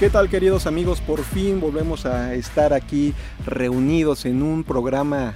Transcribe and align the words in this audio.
¿Qué 0.00 0.08
tal 0.08 0.30
queridos 0.30 0.66
amigos? 0.66 0.98
Por 1.02 1.22
fin 1.22 1.60
volvemos 1.60 2.06
a 2.06 2.32
estar 2.32 2.72
aquí 2.72 3.12
reunidos 3.44 4.24
en 4.24 4.42
un 4.42 4.64
programa 4.64 5.34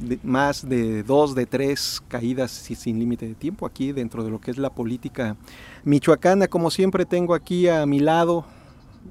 de 0.00 0.20
más 0.22 0.68
de 0.68 1.02
dos, 1.02 1.34
de 1.34 1.46
tres 1.46 2.00
caídas 2.06 2.52
sin 2.52 3.00
límite 3.00 3.26
de 3.26 3.34
tiempo 3.34 3.66
aquí 3.66 3.90
dentro 3.90 4.22
de 4.22 4.30
lo 4.30 4.40
que 4.40 4.52
es 4.52 4.58
la 4.58 4.70
política 4.70 5.36
michoacana. 5.82 6.46
Como 6.46 6.70
siempre 6.70 7.04
tengo 7.04 7.34
aquí 7.34 7.66
a 7.66 7.84
mi 7.86 7.98
lado 7.98 8.44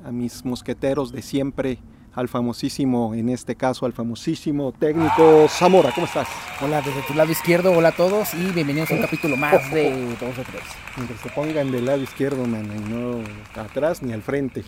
a 0.05 0.11
mis 0.13 0.45
mosqueteros 0.45 1.11
de 1.11 1.21
siempre, 1.21 1.79
al 2.19 2.27
famosísimo, 2.27 3.13
en 3.15 3.29
este 3.29 3.55
caso, 3.55 3.85
al 3.85 3.93
famosísimo 3.93 4.73
técnico 4.73 5.47
Zamora. 5.47 5.91
¿Cómo 5.93 6.05
estás? 6.05 6.27
Hola, 6.61 6.81
desde 6.81 7.01
tu 7.03 7.13
lado 7.13 7.31
izquierdo, 7.31 7.71
hola 7.71 7.89
a 7.89 7.91
todos 7.93 8.33
y 8.33 8.51
bienvenidos 8.51 8.91
a 8.91 8.95
un 8.95 9.01
capítulo 9.01 9.37
más 9.37 9.71
de 9.71 9.89
Dos 10.19 10.37
o 10.37 10.41
Tres. 10.43 10.63
Mientras 10.97 11.21
se 11.21 11.29
pongan 11.29 11.71
del 11.71 11.85
lado 11.85 12.01
izquierdo, 12.01 12.45
man, 12.45 12.65
y 12.65 12.89
no 12.89 13.21
atrás 13.61 14.03
ni 14.03 14.11
al 14.11 14.21
frente. 14.21 14.65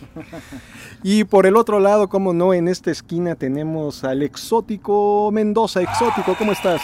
y 1.02 1.24
por 1.24 1.44
el 1.44 1.56
otro 1.56 1.78
lado, 1.78 2.08
como 2.08 2.32
no, 2.32 2.54
en 2.54 2.68
esta 2.68 2.90
esquina 2.90 3.34
tenemos 3.34 4.02
al 4.02 4.22
exótico 4.22 5.30
Mendoza. 5.30 5.82
Exótico, 5.82 6.34
¿cómo 6.36 6.52
estás? 6.52 6.80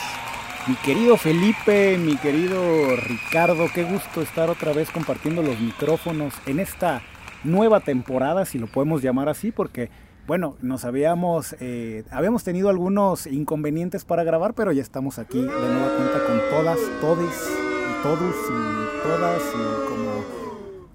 Mi 0.66 0.74
querido 0.74 1.16
Felipe, 1.16 1.96
mi 1.96 2.18
querido 2.18 2.95
Ricardo, 2.95 3.68
qué 3.74 3.84
gusto 3.84 4.21
estar 4.21 4.50
otra 4.50 4.74
vez 4.74 4.90
compartiendo 4.90 5.43
los 5.43 5.59
micrófonos 5.59 6.34
en 6.45 6.60
esta 6.60 7.00
nueva 7.43 7.80
temporada, 7.80 8.45
si 8.45 8.59
lo 8.59 8.66
podemos 8.66 9.00
llamar 9.00 9.30
así, 9.30 9.50
porque 9.50 9.88
bueno, 10.29 10.59
nos 10.60 10.84
habíamos, 10.84 11.57
eh, 11.59 12.04
habíamos 12.10 12.45
tenido 12.45 12.68
algunos 12.68 13.26
inconvenientes 13.26 14.04
para 14.04 14.24
grabar, 14.24 14.52
pero 14.52 14.73
ya 14.73 14.82
estamos 14.82 15.18
aquí 15.18 15.40
de 15.40 15.46
nueva 15.46 15.96
cuenta 15.96 16.26
con 16.26 16.38
todas, 16.51 16.79
todes 17.01 17.48
y 17.48 18.02
todos 18.02 18.34
y 18.37 19.02
todas 19.09 19.43
y 19.43 19.88
como 19.88 20.24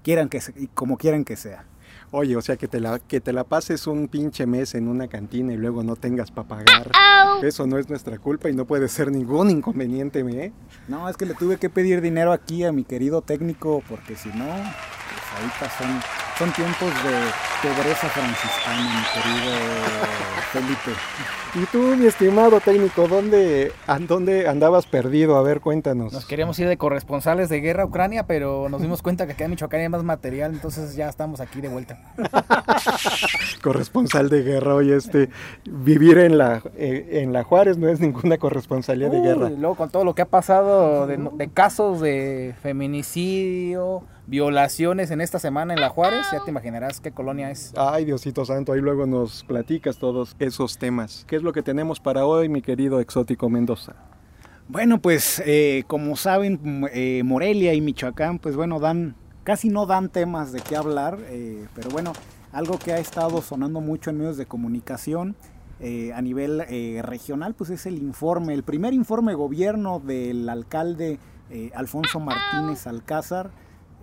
quieran 0.04 0.28
que, 0.28 0.40
y 0.54 0.68
como 0.68 0.96
quieran 0.96 1.24
que 1.24 1.34
sea. 1.34 1.64
Oye, 2.12 2.36
o 2.36 2.42
sea, 2.42 2.56
que 2.56 2.68
te, 2.68 2.78
la, 2.78 3.00
que 3.00 3.20
te 3.20 3.32
la 3.32 3.42
pases 3.42 3.88
un 3.88 4.06
pinche 4.06 4.46
mes 4.46 4.76
en 4.76 4.86
una 4.86 5.08
cantina 5.08 5.52
y 5.52 5.56
luego 5.56 5.82
no 5.82 5.96
tengas 5.96 6.30
para 6.30 6.46
pagar. 6.46 6.92
Eso 7.42 7.66
no 7.66 7.76
es 7.76 7.88
nuestra 7.88 8.18
culpa 8.18 8.50
y 8.50 8.54
no 8.54 8.66
puede 8.66 8.86
ser 8.86 9.10
ningún 9.10 9.50
inconveniente, 9.50 10.20
¿eh? 10.20 10.52
No, 10.86 11.08
es 11.08 11.16
que 11.16 11.26
le 11.26 11.34
tuve 11.34 11.56
que 11.56 11.68
pedir 11.68 12.00
dinero 12.02 12.30
aquí 12.30 12.62
a 12.62 12.70
mi 12.70 12.84
querido 12.84 13.20
técnico 13.20 13.82
porque 13.88 14.14
si 14.14 14.28
no, 14.28 14.44
pues 14.44 15.40
ahorita 15.40 15.70
son 15.76 16.00
son 16.38 16.52
tiempos 16.52 16.90
de 17.04 17.68
pobreza 17.68 18.08
franciscana, 18.08 18.82
mi 18.82 19.22
querido 19.22 19.52
Felipe. 20.52 20.90
Y 21.56 21.66
tú, 21.66 21.94
mi 21.96 22.06
estimado 22.06 22.58
técnico, 22.58 23.06
¿dónde, 23.06 23.70
¿dónde 24.08 24.48
andabas 24.48 24.86
perdido? 24.86 25.36
A 25.36 25.42
ver, 25.42 25.60
cuéntanos. 25.60 26.12
Nos 26.12 26.26
queríamos 26.26 26.58
ir 26.58 26.66
de 26.66 26.76
corresponsales 26.76 27.48
de 27.48 27.60
guerra 27.60 27.84
a 27.84 27.86
Ucrania, 27.86 28.26
pero 28.26 28.68
nos 28.68 28.82
dimos 28.82 29.02
cuenta 29.02 29.24
que 29.24 29.34
acá 29.34 29.44
en 29.44 29.52
Michoacán 29.52 29.78
hay 29.78 29.88
más 29.88 30.02
material, 30.02 30.52
entonces 30.52 30.96
ya 30.96 31.08
estamos 31.08 31.38
aquí 31.38 31.60
de 31.60 31.68
vuelta. 31.68 32.00
Corresponsal 33.62 34.30
de 34.30 34.42
guerra, 34.42 34.74
oye, 34.74 34.96
este, 34.96 35.28
vivir 35.64 36.18
en 36.18 36.38
la, 36.38 36.60
eh, 36.76 37.20
en 37.22 37.32
la 37.32 37.44
Juárez 37.44 37.78
no 37.78 37.88
es 37.88 38.00
ninguna 38.00 38.36
corresponsalía 38.36 39.08
de 39.08 39.20
guerra. 39.20 39.50
luego 39.50 39.76
con 39.76 39.90
todo 39.90 40.04
lo 40.04 40.16
que 40.16 40.22
ha 40.22 40.28
pasado 40.28 41.06
de, 41.06 41.18
de 41.18 41.48
casos 41.50 42.00
de 42.00 42.56
feminicidio, 42.64 44.02
violaciones 44.26 45.10
en 45.10 45.20
esta 45.20 45.38
semana 45.38 45.74
en 45.74 45.80
La 45.80 45.88
Juárez, 45.90 46.23
ya 46.32 46.40
te 46.40 46.50
imaginarás 46.50 47.00
qué 47.00 47.12
colonia 47.12 47.50
es. 47.50 47.72
Ay, 47.76 48.04
Diosito 48.04 48.44
Santo, 48.44 48.72
ahí 48.72 48.80
luego 48.80 49.06
nos 49.06 49.44
platicas 49.44 49.98
todos 49.98 50.34
esos 50.38 50.78
temas. 50.78 51.24
¿Qué 51.26 51.36
es 51.36 51.42
lo 51.42 51.52
que 51.52 51.62
tenemos 51.62 52.00
para 52.00 52.26
hoy, 52.26 52.48
mi 52.48 52.62
querido 52.62 53.00
exótico 53.00 53.48
Mendoza? 53.48 53.94
Bueno, 54.68 54.98
pues 54.98 55.42
eh, 55.44 55.84
como 55.86 56.16
saben, 56.16 56.88
eh, 56.92 57.22
Morelia 57.22 57.74
y 57.74 57.80
Michoacán, 57.80 58.38
pues 58.38 58.56
bueno, 58.56 58.80
dan, 58.80 59.14
casi 59.42 59.68
no 59.68 59.84
dan 59.84 60.08
temas 60.08 60.52
de 60.52 60.60
qué 60.60 60.74
hablar, 60.74 61.18
eh, 61.28 61.66
pero 61.74 61.90
bueno, 61.90 62.14
algo 62.50 62.78
que 62.78 62.92
ha 62.92 62.98
estado 62.98 63.42
sonando 63.42 63.80
mucho 63.80 64.10
en 64.10 64.18
medios 64.18 64.36
de 64.36 64.46
comunicación 64.46 65.36
a 66.14 66.22
nivel 66.22 66.62
regional, 67.02 67.52
pues 67.52 67.68
es 67.68 67.84
el 67.84 67.98
informe, 67.98 68.54
el 68.54 68.62
primer 68.62 68.94
informe 68.94 69.32
de 69.32 69.36
gobierno 69.36 70.00
del 70.00 70.48
alcalde 70.48 71.18
Alfonso 71.74 72.20
Martínez 72.20 72.86
Alcázar, 72.86 73.50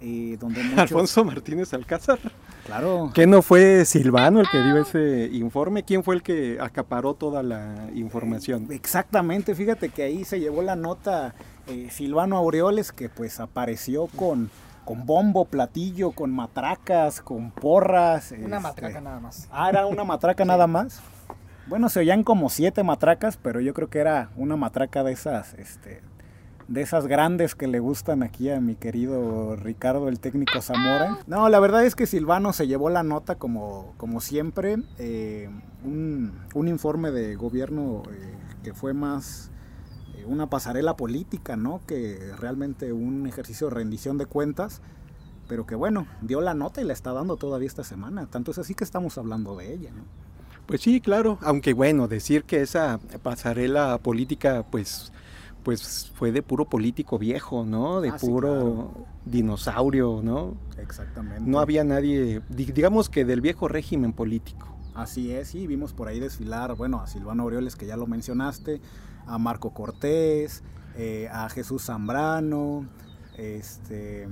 donde 0.01 0.62
Alfonso 0.78 1.23
Martínez 1.23 1.73
Alcázar. 1.73 2.19
Claro. 2.66 3.12
¿Qué 3.13 3.28
no 3.28 3.41
fue 3.41 3.85
Silvano 3.85 4.39
el 4.39 4.50
que 4.50 4.62
dio 4.62 4.78
ese 4.78 5.29
informe? 5.31 5.84
¿Quién 5.84 6.03
fue 6.03 6.16
el 6.16 6.23
que 6.23 6.57
acaparó 6.59 7.13
toda 7.13 7.44
la 7.44 7.89
información? 7.94 8.67
Exactamente, 8.72 9.56
fíjate 9.56 9.89
que 9.89 10.03
ahí 10.03 10.23
se 10.25 10.39
llevó 10.39 10.62
la 10.62 10.75
nota 10.75 11.34
eh, 11.67 11.89
Silvano 11.91 12.38
Aureoles, 12.38 12.91
que 12.91 13.09
pues 13.09 13.39
apareció 13.39 14.07
con, 14.07 14.50
con 14.85 15.06
bombo, 15.06 15.45
platillo, 15.45 16.12
con 16.12 16.31
matracas, 16.31 17.22
con 17.22 17.51
porras. 17.51 18.31
Una 18.31 18.57
este, 18.57 18.59
matraca 18.59 19.01
nada 19.01 19.19
más. 19.19 19.47
Ah, 19.51 19.69
era 19.69 19.85
una 19.85 20.03
matraca 20.03 20.45
nada 20.45 20.68
más. 20.68 21.01
Bueno, 21.68 21.89
se 21.89 22.00
oían 22.00 22.23
como 22.23 22.50
siete 22.50 22.83
matracas, 22.83 23.38
pero 23.38 23.62
yo 23.62 23.73
creo 23.73 23.89
que 23.89 24.00
era 24.00 24.29
una 24.35 24.56
matraca 24.56 25.03
de 25.03 25.13
esas, 25.13 25.53
este, 25.53 26.01
de 26.72 26.82
esas 26.82 27.06
grandes 27.06 27.54
que 27.54 27.68
le 27.68 27.80
gustan 27.80 28.24
aquí 28.24 28.50
a 28.50 28.62
mi 28.62 28.76
querido 28.76 29.58
Ricardo, 29.58 30.08
el 30.08 30.22
técnico 30.22 30.62
Zamora. 30.62 31.20
No, 31.28 31.50
la 31.50 31.59
verdad 31.59 31.86
es 31.86 31.96
que 31.96 32.08
Silvano 32.08 32.54
se 32.54 32.66
llevó 32.66 32.90
la 32.90 33.04
nota 33.04 33.36
como, 33.36 33.94
como 33.98 34.22
siempre, 34.22 34.78
eh, 34.98 35.50
un, 35.84 36.31
informe 36.56 37.12
de 37.12 37.36
gobierno 37.36 38.04
eh, 38.10 38.34
que 38.64 38.74
fue 38.74 38.94
más 38.94 39.52
eh, 40.16 40.24
una 40.26 40.50
pasarela 40.50 40.96
política, 40.96 41.58
¿no? 41.58 41.81
Que 41.86 42.31
realmente 42.40 42.94
un 42.94 43.28
ejercicio 43.28 43.68
de 43.68 43.76
rendición 43.76 44.18
de 44.18 44.26
cuentas, 44.26 44.81
pero 45.50 45.66
que 45.66 45.76
bueno, 45.76 46.08
dio 46.22 46.40
la 46.40 46.54
nota 46.54 46.80
y 46.80 46.86
la 46.86 46.94
está 46.94 47.12
dando 47.12 47.36
todavía 47.36 47.68
esta 47.68 47.84
semana, 47.84 48.28
tanto 48.28 48.52
es 48.52 48.58
así 48.58 48.76
que 48.76 48.86
estamos 48.86 49.18
hablando 49.18 49.58
de 49.58 49.74
ella, 49.74 49.92
¿no? 49.92 50.04
Pues 50.68 50.80
sí, 50.80 51.02
claro, 51.02 51.38
aunque 51.42 51.74
bueno, 51.74 52.08
decir 52.08 52.46
que 52.46 52.62
esa 52.62 52.98
pasarela 53.24 53.98
política, 53.98 54.64
pues 54.72 55.12
pues 55.64 56.12
fue 56.16 56.32
de 56.32 56.42
puro 56.42 56.66
político 56.66 57.18
viejo, 57.20 57.66
¿no? 57.66 58.02
De 58.02 58.10
ah, 58.10 58.18
puro 58.20 59.08
dinosaurio, 59.26 60.22
¿no? 60.24 60.56
Exactamente. 60.78 61.42
No 61.50 61.60
había 61.60 61.84
nadie, 61.84 62.42
digamos 62.50 63.10
que 63.10 63.26
del 63.26 63.42
viejo 63.42 63.68
régimen 63.68 64.14
político. 64.14 64.68
Así 64.94 65.32
es, 65.32 65.50
sí, 65.50 65.68
vimos 65.68 65.94
por 65.94 66.08
ahí 66.08 66.20
desfilar, 66.20 66.76
bueno, 66.76 67.02
a 67.02 67.08
Silvano 67.08 67.44
Aureoles, 67.44 67.76
que 67.76 67.86
ya 67.86 67.96
lo 67.96 68.08
mencionaste, 68.08 68.82
a 69.26 69.38
Marco 69.38 69.74
Cortés, 69.74 70.64
eh, 70.98 71.30
a 71.32 71.50
Jesús 71.50 71.86
Zambrano, 71.86 72.88
este, 73.38 74.28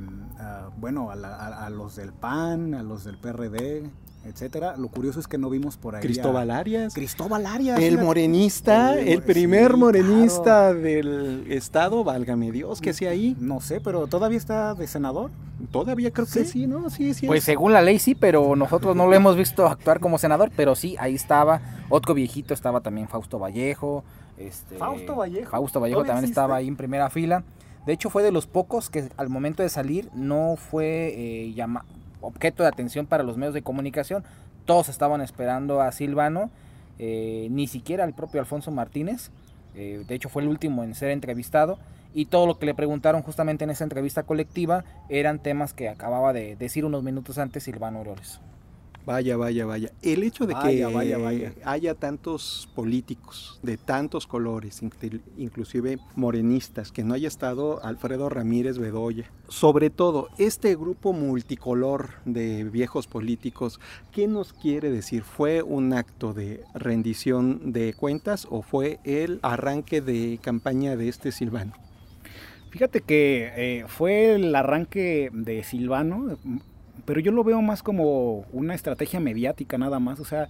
bueno, 0.77 1.09
a, 1.11 1.69
los 1.69 1.95
del 1.95 2.11
PAN, 2.11 2.73
a 2.73 2.83
los 2.83 3.05
del 3.05 3.17
PRD, 3.17 3.89
etcétera. 4.25 4.75
Lo 4.77 4.89
curioso 4.89 5.19
es 5.19 5.27
que 5.27 5.37
no 5.37 5.49
vimos 5.49 5.77
por 5.77 5.95
ahí. 5.95 6.01
Cristóbal 6.01 6.51
Arias. 6.51 6.93
Cristóbal 6.93 7.45
Arias. 7.45 7.79
El 7.79 7.97
morenista, 7.97 8.97
el, 8.99 9.21
primer 9.23 9.77
morenista 9.77 10.73
del 10.73 11.45
estado, 11.49 12.03
válgame 12.03 12.51
Dios, 12.51 12.81
que 12.81 12.93
sea 12.93 13.11
ahí. 13.11 13.35
No 13.39 13.61
sé, 13.61 13.81
pero 13.81 14.07
todavía 14.07 14.37
está 14.37 14.75
de 14.75 14.87
senador. 14.87 15.31
Todavía 15.71 16.11
creo 16.11 16.27
que 16.27 16.45
sí, 16.45 16.67
¿no? 16.67 16.89
Sí, 16.89 17.13
sí. 17.13 17.27
Pues 17.27 17.43
según 17.43 17.73
la 17.73 17.81
ley 17.81 17.99
sí, 17.99 18.15
pero 18.15 18.55
nosotros 18.55 18.95
no 18.95 19.07
lo 19.07 19.13
hemos 19.13 19.35
visto 19.35 19.67
actuar 19.67 19.99
como 19.99 20.17
senador, 20.17 20.51
pero 20.55 20.75
sí, 20.75 20.95
ahí 20.99 21.15
estaba. 21.15 21.61
Otro 21.89 22.13
viejito 22.13 22.53
estaba 22.53 22.81
también 22.81 23.07
Fausto 23.07 23.39
Vallejo. 23.39 24.03
Este, 24.37 24.77
Fausto 24.77 25.15
Vallejo. 25.15 25.51
Fausto 25.51 25.79
Vallejo 25.79 26.03
también 26.03 26.25
estaba 26.25 26.55
ahí 26.57 26.67
en 26.67 26.77
primera 26.77 27.09
fila. 27.09 27.43
De 27.85 27.93
hecho, 27.93 28.09
fue 28.09 28.23
de 28.23 28.31
los 28.31 28.45
pocos 28.45 28.89
que 28.89 29.09
al 29.17 29.29
momento 29.29 29.63
de 29.63 29.69
salir 29.69 30.09
no 30.13 30.55
fue 30.55 31.13
eh, 31.15 31.53
objeto 32.21 32.63
de 32.63 32.69
atención 32.69 33.05
para 33.05 33.23
los 33.23 33.37
medios 33.37 33.53
de 33.53 33.61
comunicación. 33.61 34.23
Todos 34.65 34.89
estaban 34.89 35.21
esperando 35.21 35.81
a 35.81 35.91
Silvano, 35.91 36.49
eh, 36.99 37.47
ni 37.51 37.67
siquiera 37.67 38.03
al 38.03 38.13
propio 38.13 38.39
Alfonso 38.39 38.71
Martínez. 38.71 39.31
Eh, 39.75 40.03
de 40.07 40.15
hecho, 40.15 40.29
fue 40.29 40.41
el 40.41 40.47
último 40.47 40.83
en 40.83 40.95
ser 40.95 41.11
entrevistado. 41.11 41.79
Y 42.13 42.25
todo 42.25 42.47
lo 42.47 42.57
que 42.57 42.65
le 42.65 42.73
preguntaron 42.73 43.21
justamente 43.21 43.63
en 43.63 43.69
esa 43.69 43.83
entrevista 43.83 44.23
colectiva 44.23 44.83
eran 45.09 45.39
temas 45.39 45.73
que 45.73 45.89
acababa 45.89 46.33
de 46.33 46.55
decir 46.55 46.85
unos 46.85 47.03
minutos 47.03 47.37
antes 47.37 47.63
Silvano 47.63 47.99
Aureoles. 47.99 48.39
Vaya, 49.05 49.37
vaya, 49.37 49.65
vaya. 49.65 49.91
El 50.01 50.23
hecho 50.23 50.45
de 50.45 50.53
que 50.53 51.53
haya 51.65 51.95
tantos 51.95 52.69
políticos 52.75 53.59
de 53.63 53.77
tantos 53.77 54.27
colores, 54.27 54.81
inclusive 55.37 55.97
morenistas, 56.15 56.91
que 56.91 57.03
no 57.03 57.13
haya 57.13 57.27
estado 57.27 57.83
Alfredo 57.83 58.29
Ramírez 58.29 58.77
Bedoya. 58.77 59.31
Sobre 59.47 59.89
todo, 59.89 60.29
este 60.37 60.75
grupo 60.75 61.13
multicolor 61.13 62.11
de 62.25 62.63
viejos 62.65 63.07
políticos, 63.07 63.79
¿qué 64.11 64.27
nos 64.27 64.53
quiere 64.53 64.91
decir? 64.91 65.23
¿Fue 65.23 65.63
un 65.63 65.93
acto 65.93 66.33
de 66.33 66.63
rendición 66.75 67.71
de 67.71 67.93
cuentas 67.93 68.47
o 68.49 68.61
fue 68.61 68.99
el 69.03 69.39
arranque 69.41 70.01
de 70.01 70.39
campaña 70.41 70.95
de 70.95 71.09
este 71.09 71.31
Silvano? 71.31 71.73
Fíjate 72.69 73.01
que 73.01 73.51
eh, 73.55 73.85
fue 73.87 74.35
el 74.35 74.53
arranque 74.53 75.31
de 75.33 75.63
Silvano, 75.63 76.37
pero 77.05 77.19
yo 77.19 77.31
lo 77.31 77.43
veo 77.43 77.61
más 77.61 77.83
como 77.83 78.45
una 78.51 78.75
estrategia 78.75 79.19
mediática 79.19 79.77
nada 79.77 79.99
más, 79.99 80.19
o 80.19 80.25
sea, 80.25 80.49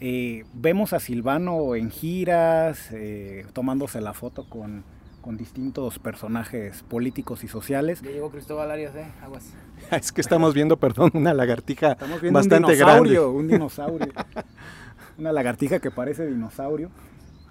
eh, 0.00 0.44
vemos 0.54 0.92
a 0.92 1.00
Silvano 1.00 1.74
en 1.74 1.90
giras, 1.90 2.88
eh, 2.92 3.44
tomándose 3.52 4.00
la 4.00 4.14
foto 4.14 4.48
con, 4.48 4.82
con 5.20 5.36
distintos 5.36 5.98
personajes 5.98 6.82
políticos 6.84 7.44
y 7.44 7.48
sociales. 7.48 8.00
Ya 8.02 8.10
llegó 8.10 8.30
Cristóbal 8.30 8.70
Arias, 8.70 8.94
¿eh? 8.96 9.06
Aguas. 9.22 9.52
Es 9.90 10.12
que 10.12 10.20
estamos 10.20 10.54
viendo, 10.54 10.76
perdón, 10.76 11.10
una 11.14 11.34
lagartija 11.34 11.96
bastante 12.30 12.72
un 12.72 12.78
grande. 12.78 13.20
Un 13.20 13.48
dinosaurio. 13.48 14.12
una 15.18 15.32
lagartija 15.32 15.80
que 15.80 15.90
parece 15.90 16.26
dinosaurio. 16.26 16.90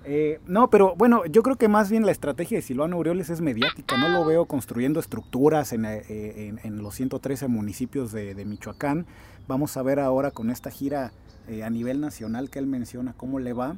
Eh, 0.05 0.39
no, 0.47 0.69
pero 0.69 0.95
bueno, 0.95 1.25
yo 1.25 1.43
creo 1.43 1.57
que 1.57 1.67
más 1.67 1.89
bien 1.89 2.05
la 2.05 2.11
estrategia 2.11 2.57
de 2.57 2.61
Silvano 2.61 2.95
Aureoles 2.95 3.29
es 3.29 3.41
mediática. 3.41 3.97
No 3.97 4.09
lo 4.09 4.25
veo 4.25 4.45
construyendo 4.45 4.99
estructuras 4.99 5.73
en, 5.73 5.85
eh, 5.85 6.53
los 6.69 6.95
113 6.95 7.47
municipios 7.47 8.11
de, 8.11 8.45
Michoacán. 8.45 9.05
Vamos 9.47 9.75
a 9.77 9.83
ver 9.83 9.99
ahora 9.99 10.31
con 10.31 10.49
esta 10.49 10.71
gira 10.71 11.11
eh, 11.47 11.63
a 11.63 11.69
nivel 11.69 11.99
nacional 11.99 12.49
que 12.49 12.59
él 12.59 12.67
menciona 12.67 13.13
cómo 13.13 13.39
le 13.39 13.53
va. 13.53 13.77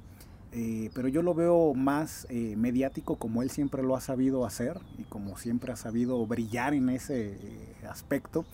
pero 0.94 1.08
yo 1.08 1.22
lo 1.22 1.34
veo 1.34 1.74
más 1.74 2.28
mediático 2.30 3.16
como 3.16 3.42
él 3.42 3.50
siempre 3.50 3.84
lo 3.84 3.96
ha 3.96 4.02
sabido 4.02 4.46
hacer 4.46 4.78
y 4.98 5.04
como 5.04 5.38
siempre 5.38 5.72
ha 5.72 5.78
sabido 5.78 6.26
brillar 6.26 6.74
en 6.74 6.90
ese 6.90 7.38
aspecto. 7.90 8.46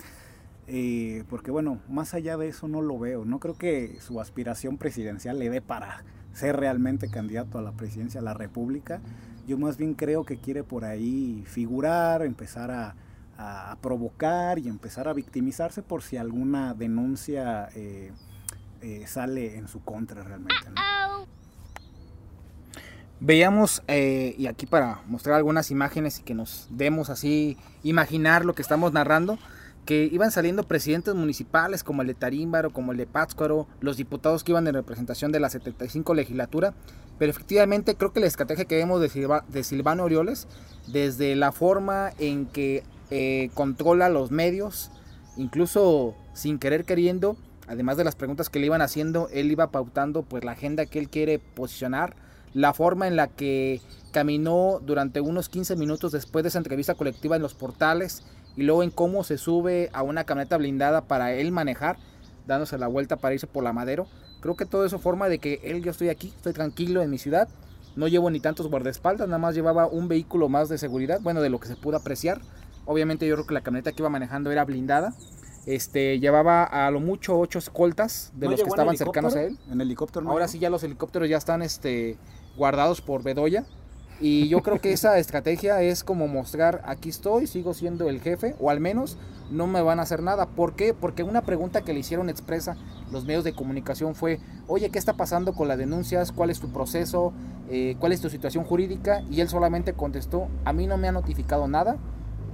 porque 1.29 1.51
bueno, 1.51 1.79
más 1.89 2.13
allá 2.13 2.37
de 2.37 2.47
eso 2.47 2.67
no 2.67 2.81
lo 2.81 2.99
veo. 2.99 3.25
No 3.25 3.39
creo 3.39 3.57
que 3.57 3.97
su 3.99 4.21
aspiración 4.21 4.77
presidencial 4.77 5.39
le 5.39 5.49
dé 5.49 5.61
para 5.61 6.03
ser 6.37 6.55
realmente 6.55 7.09
candidato 7.09 7.57
a 7.57 7.63
la 7.63 7.71
presidencia 7.71 8.21
de 8.21 8.25
la 8.25 8.35
República. 8.35 9.01
Yo 9.47 9.57
más 9.57 9.77
bien 9.77 9.95
creo 9.95 10.23
que 10.23 10.37
quiere 10.37 10.63
por 10.63 10.85
ahí 10.85 11.43
figurar, 11.47 12.21
empezar 12.21 12.71
a, 12.71 12.95
provocar 13.81 14.57
y 14.57 14.67
empezar 14.67 15.07
a 15.07 15.13
victimizarse 15.13 15.83
por 15.83 16.01
si 16.01 16.17
alguna 16.17 16.73
denuncia 16.73 17.69
eh, 17.75 18.11
eh, 18.81 19.05
sale 19.05 19.57
en 19.57 19.67
su 19.67 19.83
contra 19.83 20.23
realmente. 20.23 20.55
Veíamos, 23.19 23.83
eh, 23.87 24.33
y 24.39 24.47
aquí 24.47 24.65
para 24.65 25.01
mostrar 25.05 25.35
algunas 25.35 25.69
imágenes 25.69 26.19
y 26.19 26.23
que 26.23 26.33
nos 26.33 26.67
demos 26.71 27.11
así, 27.11 27.57
imaginar 27.83 28.43
lo 28.43 28.55
que 28.55 28.63
estamos 28.63 28.91
narrando, 28.91 29.37
que 29.87 30.03
iban 30.11 30.31
saliendo 30.31 30.63
presidentes 30.63 31.15
municipales 31.15 31.81
como 31.81 32.01
el 32.01 32.09
de 32.09 32.13
Tarímbaro, 32.13 32.71
como 32.71 32.91
el 32.91 32.97
de 32.97 33.07
Pátzcuaro, 33.07 33.67
los 33.79 33.95
diputados 33.95 34.43
que 34.43 34.51
iban 34.51 34.67
en 34.67 34.73
representación 34.73 35.31
de 35.31 35.39
la 35.39 35.49
75 35.49 36.13
legislatura, 36.13 36.73
pero 37.17 37.31
efectivamente 37.31 37.95
creo 37.95 38.11
que 38.11 38.19
la 38.19 38.27
estrategia 38.27 38.65
que 38.65 38.75
vemos 38.75 38.99
de, 38.99 39.63
Silvano 39.63 40.03
Orioles, 40.03 40.49
desde 40.87 41.37
la 41.37 41.53
forma 41.53 42.11
en 42.19 42.47
que 42.47 42.83
eh, 43.11 43.49
controla 43.53 44.09
los 44.09 44.29
medios, 44.29 44.91
incluso 45.37 46.15
sin 46.33 46.59
querer 46.59 46.83
queriendo, 46.83 47.37
además 47.65 47.95
de 47.95 48.03
las 48.03 48.15
preguntas 48.15 48.49
que 48.49 48.59
le 48.59 48.65
iban 48.65 48.81
haciendo, 48.81 49.29
él 49.31 49.49
iba 49.49 49.71
pautando 49.71 50.21
pues 50.21 50.43
la 50.43 50.51
agenda 50.51 50.85
que 50.85 50.99
él 50.99 51.07
quiere 51.07 51.39
posicionar, 51.39 52.13
la 52.53 52.73
forma 52.73 53.07
en 53.07 53.15
la 53.15 53.27
que 53.27 53.79
caminó 54.11 54.81
durante 54.85 55.21
unos 55.21 55.47
15 55.47 55.77
minutos 55.77 56.11
después 56.11 56.43
de 56.43 56.49
esa 56.49 56.57
entrevista 56.57 56.95
colectiva 56.95 57.37
en 57.37 57.41
los 57.41 57.53
portales, 57.53 58.23
y 58.57 58.63
luego 58.63 58.83
en 58.83 58.89
cómo 58.89 59.24
se 59.24 59.38
sube 59.38 59.89
a 59.94 60.01
una 60.01 60.25
camioneta 60.25 60.57
blindada 60.57 61.01
para 61.01 61.31
él 61.33 61.51
manejar, 61.51 61.98
dándose 62.48 62.77
la 62.77 62.88
vuelta 62.88 63.15
para 63.15 63.36
irse 63.36 63.48
por 63.48 63.63
la 63.63 63.71
madero. 63.71 64.07
Creo 64.42 64.56
que 64.56 64.65
todo 64.65 64.83
eso 64.83 65.00
forma 65.00 65.30
de 65.30 65.39
que 65.39 65.62
él, 65.63 65.83
yo 65.83 65.92
estoy 65.92 66.09
aquí, 66.09 66.33
estoy 66.36 66.54
tranquilo 66.54 67.01
en 67.01 67.09
mi 67.09 67.19
ciudad, 67.19 67.48
no 67.95 68.07
llevo 68.07 68.30
ni 68.30 68.39
tantos 68.39 68.68
guardaespaldas, 68.68 69.27
nada 69.27 69.39
más 69.39 69.56
llevaba 69.56 69.88
un 69.88 70.07
vehículo 70.07 70.50
más 70.50 70.69
de 70.69 70.77
seguridad, 70.77 71.19
bueno, 71.21 71.42
de 71.42 71.50
lo 71.50 71.59
que 71.59 71.68
se 71.68 71.75
pudo 71.75 71.98
apreciar. 71.98 72.42
Obviamente 72.86 73.27
yo 73.27 73.36
creo 73.36 73.48
que 73.48 73.54
la 73.54 73.62
camioneta 73.62 73.92
que 73.92 74.01
iba 74.01 74.09
manejando 74.09 74.51
era 74.51 74.65
blindada. 74.65 75.13
Este, 75.65 76.19
llevaba 76.19 76.63
a 76.63 76.89
lo 76.92 77.01
mucho 77.01 77.38
ocho 77.38 77.59
escoltas 77.59 78.31
de 78.36 78.48
los 78.48 78.62
que 78.62 78.69
estaban 78.69 78.95
cercanos 78.95 79.36
a 79.36 79.44
él. 79.44 79.57
En 79.69 79.81
helicóptero. 79.81 80.30
Ahora 80.30 80.48
sí 80.48 80.59
ya 80.59 80.69
los 80.69 80.81
helicópteros 80.83 81.27
ya 81.27 81.38
están 81.38 81.62
este, 81.62 82.18
guardados 82.56 83.01
por 83.01 83.21
Bedoya. 83.21 83.65
Y 84.19 84.47
yo 84.47 84.61
creo 84.61 84.81
que 84.81 84.93
esa 84.93 85.19
estrategia 85.19 85.81
es 85.81 86.03
como 86.03 86.27
mostrar, 86.27 86.81
aquí 86.85 87.09
estoy, 87.09 87.45
sigo 87.45 87.75
siendo 87.75 88.09
el 88.09 88.19
jefe, 88.19 88.55
o 88.59 88.71
al 88.71 88.79
menos 88.79 89.17
no 89.51 89.67
me 89.67 89.81
van 89.81 89.99
a 89.99 90.03
hacer 90.03 90.23
nada. 90.23 90.47
¿Por 90.47 90.75
qué? 90.75 90.95
Porque 90.95 91.21
una 91.21 91.43
pregunta 91.43 91.81
que 91.81 91.93
le 91.93 91.99
hicieron 91.99 92.29
expresa 92.29 92.77
los 93.11 93.25
medios 93.25 93.43
de 93.43 93.53
comunicación 93.53 94.15
fue, 94.15 94.39
oye, 94.67 94.89
¿qué 94.89 94.97
está 94.97 95.13
pasando 95.13 95.53
con 95.53 95.67
las 95.67 95.77
denuncias? 95.77 96.31
¿Cuál 96.31 96.49
es 96.49 96.59
tu 96.59 96.69
proceso? 96.69 97.31
Eh, 97.69 97.95
¿Cuál 97.99 98.11
es 98.11 98.21
tu 98.21 98.29
situación 98.29 98.63
jurídica? 98.63 99.21
Y 99.29 99.41
él 99.41 99.49
solamente 99.49 99.93
contestó, 99.93 100.47
a 100.65 100.73
mí 100.73 100.87
no 100.87 100.97
me 100.97 101.07
ha 101.07 101.11
notificado 101.11 101.67
nada, 101.67 101.97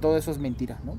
todo 0.00 0.18
eso 0.18 0.30
es 0.30 0.38
mentira, 0.38 0.78
¿no? 0.84 0.96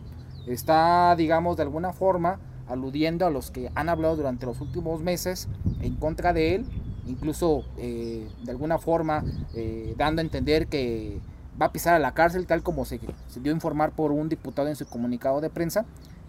Está, 0.47 1.15
digamos, 1.15 1.57
de 1.57 1.63
alguna 1.63 1.93
forma 1.93 2.39
aludiendo 2.67 3.25
a 3.27 3.29
los 3.29 3.51
que 3.51 3.71
han 3.75 3.89
hablado 3.89 4.15
durante 4.15 4.47
los 4.47 4.59
últimos 4.61 5.01
meses 5.01 5.47
en 5.81 5.95
contra 5.95 6.33
de 6.33 6.55
él 6.55 6.65
incluso 7.07 7.63
eh, 7.77 8.27
de 8.43 8.51
alguna 8.51 8.77
forma 8.77 9.23
eh, 9.53 9.93
dando 9.97 10.21
a 10.21 10.23
entender 10.23 10.67
que 10.67 11.19
va 11.61 11.67
a 11.67 11.71
pisar 11.71 11.95
a 11.95 11.99
la 11.99 12.13
cárcel, 12.13 12.47
tal 12.47 12.63
como 12.63 12.85
se, 12.85 12.99
se, 13.29 13.39
dio 13.39 13.51
a 13.51 13.55
informar 13.55 13.91
por 13.91 14.11
un 14.11 14.29
diputado 14.29 14.67
en 14.67 14.75
su 14.75 14.85
comunicado 14.85 15.41
de 15.41 15.49
prensa. 15.49 15.85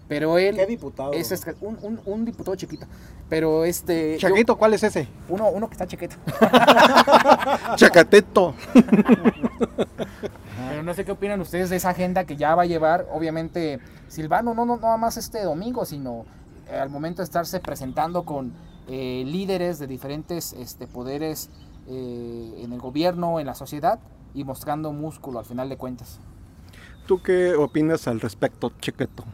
Pero 0.08 0.38
él. 0.38 0.54
¿Qué 0.54 0.66
diputado? 0.66 1.12
Es 1.12 1.32
un, 1.60 2.00
un, 2.04 2.24
diputado 2.24 2.54
chiquito. 2.54 2.86
Pero 3.28 3.64
este. 3.64 4.16
¿Chaquito? 4.18 4.56
¿Cuál 4.56 4.74
es 4.74 4.84
ese? 4.84 5.08
Uno, 5.28 5.48
uno 5.48 5.66
que 5.66 5.72
está 5.72 5.86
chiquito. 5.86 6.14
Chacateto. 7.76 8.54
Pero 10.68 10.82
no 10.84 10.94
sé 10.94 11.04
qué 11.04 11.10
opinan 11.10 11.40
ustedes 11.40 11.70
de 11.70 11.76
esa 11.76 11.90
agenda 11.90 12.24
que 12.24 12.36
ya 12.36 12.54
va 12.54 12.62
a 12.62 12.66
llevar, 12.66 13.08
obviamente, 13.12 13.80
Silvano, 14.06 14.54
no, 14.54 14.64
no, 14.64 14.76
no 14.76 14.82
nada 14.82 14.96
más 14.96 15.16
este 15.16 15.42
domingo, 15.42 15.84
sino 15.84 16.24
eh, 16.70 16.76
al 16.76 16.88
momento 16.88 17.22
de 17.22 17.24
estarse 17.24 17.58
presentando 17.58 18.24
con 18.24 18.52
eh, 18.88 19.24
líderes 19.26 19.80
de 19.80 19.88
diferentes 19.88 20.52
este, 20.52 20.86
poderes 20.86 21.50
eh, 21.88 22.60
en 22.62 22.72
el 22.72 22.80
gobierno, 22.80 23.40
en 23.40 23.46
la 23.46 23.54
sociedad 23.54 23.98
y 24.32 24.44
mostrando 24.44 24.92
músculo 24.92 25.40
al 25.40 25.44
final 25.44 25.68
de 25.68 25.76
cuentas. 25.76 26.20
¿Tú 27.06 27.20
qué 27.20 27.54
opinas 27.54 28.06
al 28.06 28.20
respecto, 28.20 28.72
Chiquito? 28.80 29.24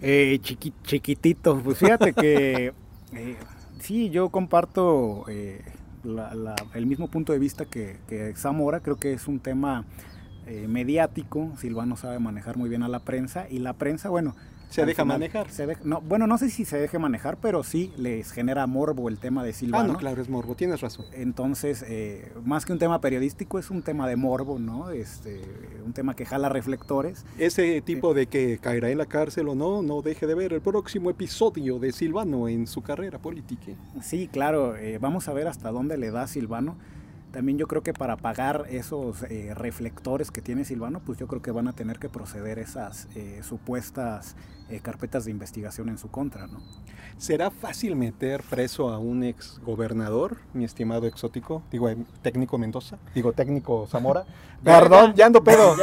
Eh, 0.00 0.38
chiquitito, 0.42 1.60
pues 1.62 1.78
fíjate 1.78 2.12
que 2.12 2.72
sí, 3.80 4.10
yo 4.10 4.30
comparto 4.30 5.26
el 5.28 6.86
mismo 6.86 7.08
punto 7.08 7.32
de 7.32 7.38
vista 7.38 7.66
que, 7.66 7.98
que, 8.08 8.34
Zamora, 8.36 8.80
creo 8.80 8.96
que 8.96 9.12
es 9.12 9.28
un 9.28 9.38
tema 9.38 9.84
mediático, 10.66 11.52
Silvano 11.56 11.96
sabe 11.96 12.18
manejar 12.18 12.56
muy 12.56 12.68
bien 12.68 12.82
a 12.82 12.88
la 12.88 12.98
prensa 12.98 13.46
y 13.48 13.60
la 13.60 13.74
prensa, 13.74 14.08
bueno, 14.08 14.34
¿Se 14.72 14.86
deja 14.86 15.04
manejar? 15.04 15.46
no, 15.84 16.00
bueno, 16.00 16.26
no 16.26 16.38
sé 16.38 16.48
si 16.48 16.64
se 16.64 16.78
deje 16.78 16.98
manejar, 16.98 17.36
pero 17.36 17.62
sí 17.62 17.92
les 17.96 18.32
genera 18.32 18.66
morbo 18.66 19.08
el 19.08 19.18
tema 19.18 19.44
de 19.44 19.52
Silvano. 19.52 19.84
Ah, 19.84 19.92
no, 19.92 19.98
claro, 19.98 20.22
es 20.22 20.28
morbo, 20.28 20.54
tienes 20.54 20.80
razón. 20.80 21.04
Entonces, 21.12 21.84
eh, 21.86 22.32
más 22.44 22.64
que 22.64 22.72
un 22.72 22.78
tema 22.78 23.00
periodístico, 23.00 23.58
es 23.58 23.70
un 23.70 23.82
tema 23.82 24.08
de 24.08 24.16
morbo, 24.16 24.58
¿no? 24.58 24.90
Este, 24.90 25.42
un 25.84 25.92
tema 25.92 26.14
que 26.16 26.24
jala 26.24 26.48
reflectores. 26.48 27.24
Ese 27.38 27.82
tipo 27.82 28.14
de 28.14 28.26
que 28.26 28.58
caerá 28.58 28.90
en 28.90 28.98
la 28.98 29.06
cárcel 29.06 29.48
o 29.48 29.54
no, 29.54 29.82
no 29.82 30.00
deje 30.00 30.26
de 30.26 30.34
ver 30.34 30.52
el 30.52 30.60
próximo 30.60 31.10
episodio 31.10 31.78
de 31.78 31.92
Silvano 31.92 32.48
en 32.48 32.66
su 32.66 32.82
carrera 32.82 33.18
política. 33.18 33.72
Sí, 34.00 34.28
claro, 34.32 34.76
eh, 34.76 34.98
vamos 34.98 35.28
a 35.28 35.32
ver 35.32 35.48
hasta 35.48 35.70
dónde 35.70 35.98
le 35.98 36.10
da 36.10 36.26
Silvano. 36.26 36.76
También 37.32 37.56
yo 37.56 37.66
creo 37.66 37.82
que 37.82 37.94
para 37.94 38.18
pagar 38.18 38.66
esos 38.68 39.22
eh, 39.22 39.54
reflectores 39.54 40.30
que 40.30 40.42
tiene 40.42 40.64
Silvano, 40.64 41.00
pues 41.00 41.18
yo 41.18 41.26
creo 41.26 41.40
que 41.40 41.50
van 41.50 41.66
a 41.66 41.72
tener 41.72 41.98
que 41.98 42.10
proceder 42.10 42.58
esas 42.58 43.08
eh, 43.14 43.40
supuestas 43.42 44.36
eh, 44.72 44.80
carpetas 44.80 45.24
de 45.24 45.30
investigación 45.30 45.88
en 45.88 45.98
su 45.98 46.10
contra, 46.10 46.46
¿no? 46.46 46.60
¿Será 47.18 47.50
fácil 47.50 47.94
meter 47.94 48.42
preso 48.42 48.88
a 48.88 48.98
un 48.98 49.22
ex 49.22 49.60
gobernador, 49.64 50.38
mi 50.54 50.64
estimado 50.64 51.06
exótico? 51.06 51.62
Digo, 51.70 51.88
técnico 52.22 52.58
Mendoza, 52.58 52.98
digo, 53.14 53.32
técnico 53.32 53.86
Zamora. 53.86 54.24
Perdón, 54.64 55.14
ya 55.14 55.26
ando 55.26 55.44
pedo. 55.44 55.76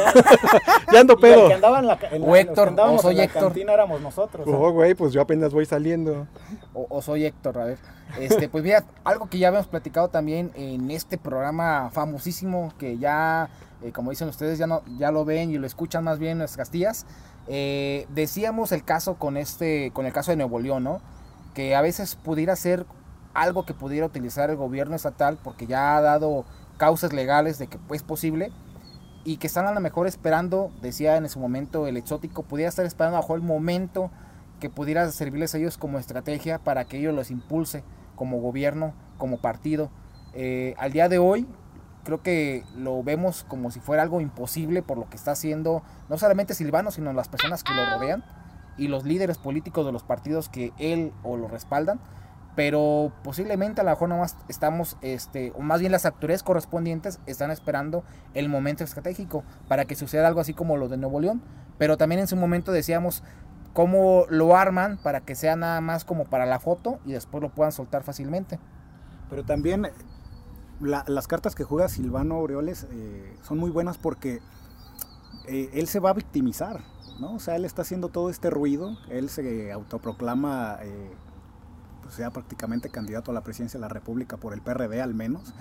ya 0.92 1.00
ando 1.00 1.16
pedo. 1.18 1.48
Que 1.48 1.54
andaba 1.54 1.78
en 1.78 1.86
la, 1.86 1.98
o 2.20 2.34
Héctor, 2.34 2.74
o 2.78 2.98
soy 2.98 3.16
en 3.16 3.20
Héctor. 3.22 3.44
cantina 3.44 3.72
éramos 3.72 4.00
nosotros. 4.00 4.46
Oh, 4.48 4.72
güey, 4.72 4.94
pues 4.94 5.12
yo 5.12 5.20
apenas 5.20 5.52
voy 5.52 5.66
saliendo. 5.66 6.26
O, 6.74 6.86
o 6.90 7.02
soy 7.02 7.24
Héctor, 7.24 7.58
a 7.58 7.64
ver. 7.64 7.78
Este, 8.18 8.48
pues 8.48 8.64
mira, 8.64 8.84
algo 9.04 9.28
que 9.28 9.38
ya 9.38 9.48
habíamos 9.48 9.68
platicado 9.68 10.08
también 10.08 10.50
en 10.54 10.90
este 10.90 11.18
programa 11.18 11.90
famosísimo 11.92 12.72
que 12.78 12.98
ya, 12.98 13.48
eh, 13.82 13.92
como 13.92 14.10
dicen 14.10 14.28
ustedes, 14.28 14.58
ya, 14.58 14.66
no, 14.66 14.82
ya 14.98 15.10
lo 15.10 15.24
ven 15.24 15.50
y 15.50 15.58
lo 15.58 15.66
escuchan 15.66 16.04
más 16.04 16.18
bien 16.18 16.32
en 16.32 16.38
nuestras 16.38 16.70
tías. 16.70 17.06
Decíamos 17.46 18.70
el 18.70 18.84
caso 18.84 19.16
con, 19.16 19.36
este, 19.36 19.90
con 19.92 20.06
el 20.06 20.12
caso 20.12 20.30
de 20.30 20.36
Nuevo 20.36 20.60
León, 20.60 20.84
¿no? 20.84 21.00
Que 21.52 21.74
a 21.74 21.80
veces 21.80 22.14
pudiera 22.14 22.54
ser 22.54 22.86
algo 23.34 23.64
que 23.64 23.74
pudiera 23.74 24.06
utilizar 24.06 24.50
el 24.50 24.56
gobierno 24.56 24.96
estatal 24.96 25.38
porque 25.42 25.66
ya 25.66 25.96
ha 25.96 26.00
dado 26.00 26.44
causas 26.76 27.12
legales 27.12 27.58
de 27.58 27.66
que 27.66 27.78
es 27.92 28.02
posible 28.02 28.52
y 29.24 29.36
que 29.36 29.46
están 29.46 29.66
a 29.66 29.72
lo 29.72 29.80
mejor 29.80 30.06
esperando, 30.06 30.72
decía 30.80 31.16
en 31.16 31.26
ese 31.26 31.38
momento 31.38 31.86
el 31.86 31.96
exótico, 31.96 32.42
pudiera 32.42 32.68
estar 32.68 32.86
esperando 32.86 33.18
bajo 33.18 33.34
el 33.34 33.42
momento 33.42 34.10
que 34.60 34.70
pudiera 34.70 35.10
servirles 35.10 35.54
a 35.54 35.58
ellos 35.58 35.78
como 35.78 35.98
estrategia 35.98 36.58
para 36.58 36.84
que 36.86 36.98
ellos 36.98 37.14
los 37.14 37.30
impulse 37.30 37.84
como 38.16 38.40
gobierno, 38.40 38.94
como 39.18 39.40
partido. 39.40 39.90
Eh, 40.32 40.74
al 40.78 40.92
día 40.92 41.08
de 41.08 41.18
hoy 41.18 41.46
creo 42.04 42.22
que 42.22 42.64
lo 42.76 43.02
vemos 43.02 43.44
como 43.48 43.70
si 43.70 43.80
fuera 43.80 44.02
algo 44.02 44.20
imposible 44.20 44.82
por 44.82 44.98
lo 44.98 45.08
que 45.08 45.16
está 45.16 45.32
haciendo 45.32 45.82
no 46.08 46.18
solamente 46.18 46.54
Silvano, 46.54 46.90
sino 46.90 47.12
las 47.12 47.28
personas 47.28 47.62
que 47.62 47.74
lo 47.74 47.84
rodean 47.90 48.24
y 48.76 48.88
los 48.88 49.04
líderes 49.04 49.38
políticos 49.38 49.84
de 49.86 49.92
los 49.92 50.02
partidos 50.02 50.48
que 50.48 50.72
él 50.78 51.12
o 51.22 51.36
lo 51.36 51.48
respaldan. 51.48 52.00
pero 52.56 53.12
posiblemente 53.22 53.80
a 53.80 53.84
lo 53.84 53.90
mejor 53.90 54.08
nomás 54.08 54.36
estamos, 54.48 54.96
este, 55.02 55.52
o 55.56 55.60
más 55.60 55.80
bien 55.80 55.92
las 55.92 56.04
autoridades 56.04 56.42
correspondientes 56.42 57.20
están 57.26 57.50
esperando 57.50 58.02
el 58.34 58.48
momento 58.48 58.82
estratégico 58.82 59.44
para 59.68 59.84
que 59.84 59.94
suceda 59.94 60.26
algo 60.26 60.40
así 60.40 60.52
como 60.52 60.76
lo 60.76 60.88
de 60.88 60.96
Nuevo 60.96 61.20
León, 61.20 61.42
pero 61.78 61.96
también 61.96 62.20
en 62.20 62.26
su 62.26 62.36
momento 62.36 62.72
decíamos 62.72 63.22
cómo 63.72 64.26
lo 64.28 64.56
arman 64.56 64.98
para 64.98 65.20
que 65.20 65.34
sea 65.34 65.56
nada 65.56 65.80
más 65.80 66.04
como 66.04 66.24
para 66.24 66.44
la 66.44 66.58
foto 66.58 66.98
y 67.06 67.12
después 67.12 67.40
lo 67.40 67.50
puedan 67.50 67.72
soltar 67.72 68.02
fácilmente. 68.02 68.58
Pero 69.30 69.44
también 69.44 69.86
las 70.80 71.28
cartas 71.28 71.54
que 71.54 71.64
juega 71.64 71.88
Silvano 71.88 72.36
Aureoles 72.36 72.86
eh, 72.90 73.36
son 73.42 73.58
muy 73.58 73.70
buenas 73.70 73.98
porque 73.98 74.40
eh, 75.46 75.70
él 75.74 75.86
se 75.86 76.00
va 76.00 76.10
a 76.10 76.14
victimizar, 76.14 76.80
¿no? 77.20 77.34
O 77.34 77.38
sea, 77.38 77.56
él 77.56 77.64
está 77.64 77.82
haciendo 77.82 78.08
todo 78.08 78.30
este 78.30 78.50
ruido, 78.50 78.96
él 79.10 79.28
se 79.28 79.72
autoproclama, 79.72 80.78
eh, 80.82 81.10
pues 82.02 82.14
sea 82.14 82.30
prácticamente 82.30 82.88
candidato 82.88 83.30
a 83.30 83.34
la 83.34 83.42
presidencia 83.42 83.78
de 83.78 83.82
la 83.82 83.88
República 83.88 84.36
por 84.36 84.54
el 84.54 84.62
PRD 84.62 85.00
al 85.02 85.14
menos, 85.14 85.52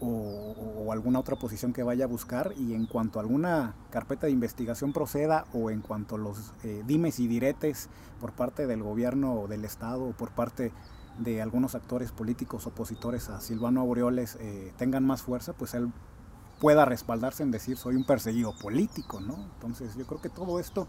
o, 0.00 0.92
alguna 0.92 1.18
otra 1.18 1.36
posición 1.36 1.72
que 1.72 1.82
vaya 1.82 2.04
a 2.04 2.08
buscar, 2.08 2.54
y 2.56 2.74
en 2.74 2.86
cuanto 2.86 3.18
a 3.18 3.22
alguna 3.22 3.74
carpeta 3.90 4.26
de 4.26 4.32
investigación 4.32 4.92
proceda, 4.92 5.44
o 5.52 5.70
en 5.70 5.80
cuanto 5.80 6.14
a 6.14 6.18
los 6.18 6.52
dimes 6.86 7.20
y 7.20 7.28
diretes 7.28 7.88
por 8.20 8.32
parte 8.32 8.66
del 8.66 8.82
gobierno 8.82 9.34
o 9.34 9.48
del 9.48 9.64
Estado, 9.64 10.04
o 10.04 10.12
por 10.12 10.30
parte 10.30 10.72
de 11.18 11.42
algunos 11.42 11.74
actores 11.74 12.12
políticos 12.12 12.66
opositores 12.66 13.28
a 13.28 13.40
Silvano 13.40 13.80
Aureoles 13.80 14.36
eh, 14.40 14.72
tengan 14.76 15.04
más 15.04 15.22
fuerza, 15.22 15.52
pues 15.52 15.74
él 15.74 15.90
pueda 16.60 16.84
respaldarse 16.84 17.42
en 17.42 17.50
decir 17.50 17.76
soy 17.76 17.96
un 17.96 18.04
perseguido 18.04 18.54
político, 18.60 19.20
¿no? 19.20 19.36
Entonces 19.54 19.96
yo 19.96 20.06
creo 20.06 20.20
que 20.20 20.28
todo 20.28 20.58
esto 20.58 20.86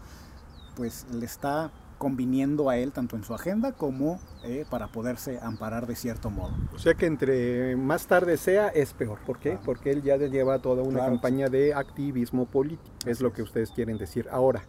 pues 0.76 1.06
le 1.12 1.26
está 1.26 1.72
conviniendo 1.98 2.70
a 2.70 2.78
él 2.78 2.92
tanto 2.92 3.14
en 3.14 3.24
su 3.24 3.34
agenda 3.34 3.72
como 3.72 4.18
eh, 4.42 4.64
para 4.70 4.88
poderse 4.88 5.38
amparar 5.42 5.86
de 5.86 5.94
cierto 5.94 6.30
modo. 6.30 6.54
O 6.74 6.78
sea 6.78 6.94
que 6.94 7.04
entre 7.04 7.76
más 7.76 8.06
tarde 8.06 8.38
sea 8.38 8.68
es 8.68 8.94
peor. 8.94 9.18
¿Por 9.26 9.38
qué? 9.38 9.58
Porque 9.62 9.90
él 9.90 10.02
ya 10.02 10.16
lleva 10.16 10.60
toda 10.60 10.82
una 10.82 11.00
campaña 11.00 11.48
de 11.48 11.74
activismo 11.74 12.46
político. 12.46 12.90
Es 13.04 13.20
lo 13.20 13.34
que 13.34 13.42
ustedes 13.42 13.70
quieren 13.70 13.98
decir. 13.98 14.28
Ahora, 14.32 14.62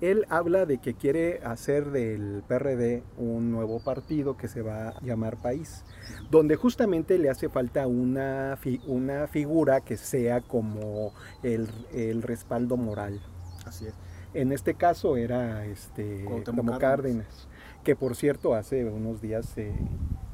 él 0.00 0.26
habla 0.28 0.66
de 0.66 0.78
que 0.78 0.94
quiere 0.94 1.40
hacer 1.44 1.90
del 1.90 2.42
PRD 2.46 3.02
un 3.16 3.50
nuevo 3.50 3.80
partido 3.80 4.36
que 4.36 4.48
se 4.48 4.62
va 4.62 4.90
a 4.90 5.00
llamar 5.02 5.40
País, 5.40 5.84
donde 6.30 6.56
justamente 6.56 7.18
le 7.18 7.30
hace 7.30 7.48
falta 7.48 7.86
una, 7.86 8.58
una 8.86 9.26
figura 9.26 9.80
que 9.80 9.96
sea 9.96 10.40
como 10.40 11.12
el, 11.42 11.68
respaldo 12.22 12.76
moral. 12.76 13.20
Así 13.66 13.86
es. 13.86 13.94
En 14.34 14.52
este 14.52 14.74
caso 14.74 15.16
era 15.16 15.64
este, 15.66 16.24
como 16.44 16.78
Cárdenas, 16.78 17.48
que 17.82 17.96
por 17.96 18.14
cierto 18.14 18.54
hace 18.54 18.84
unos 18.84 19.20
días 19.20 19.46
se 19.46 19.72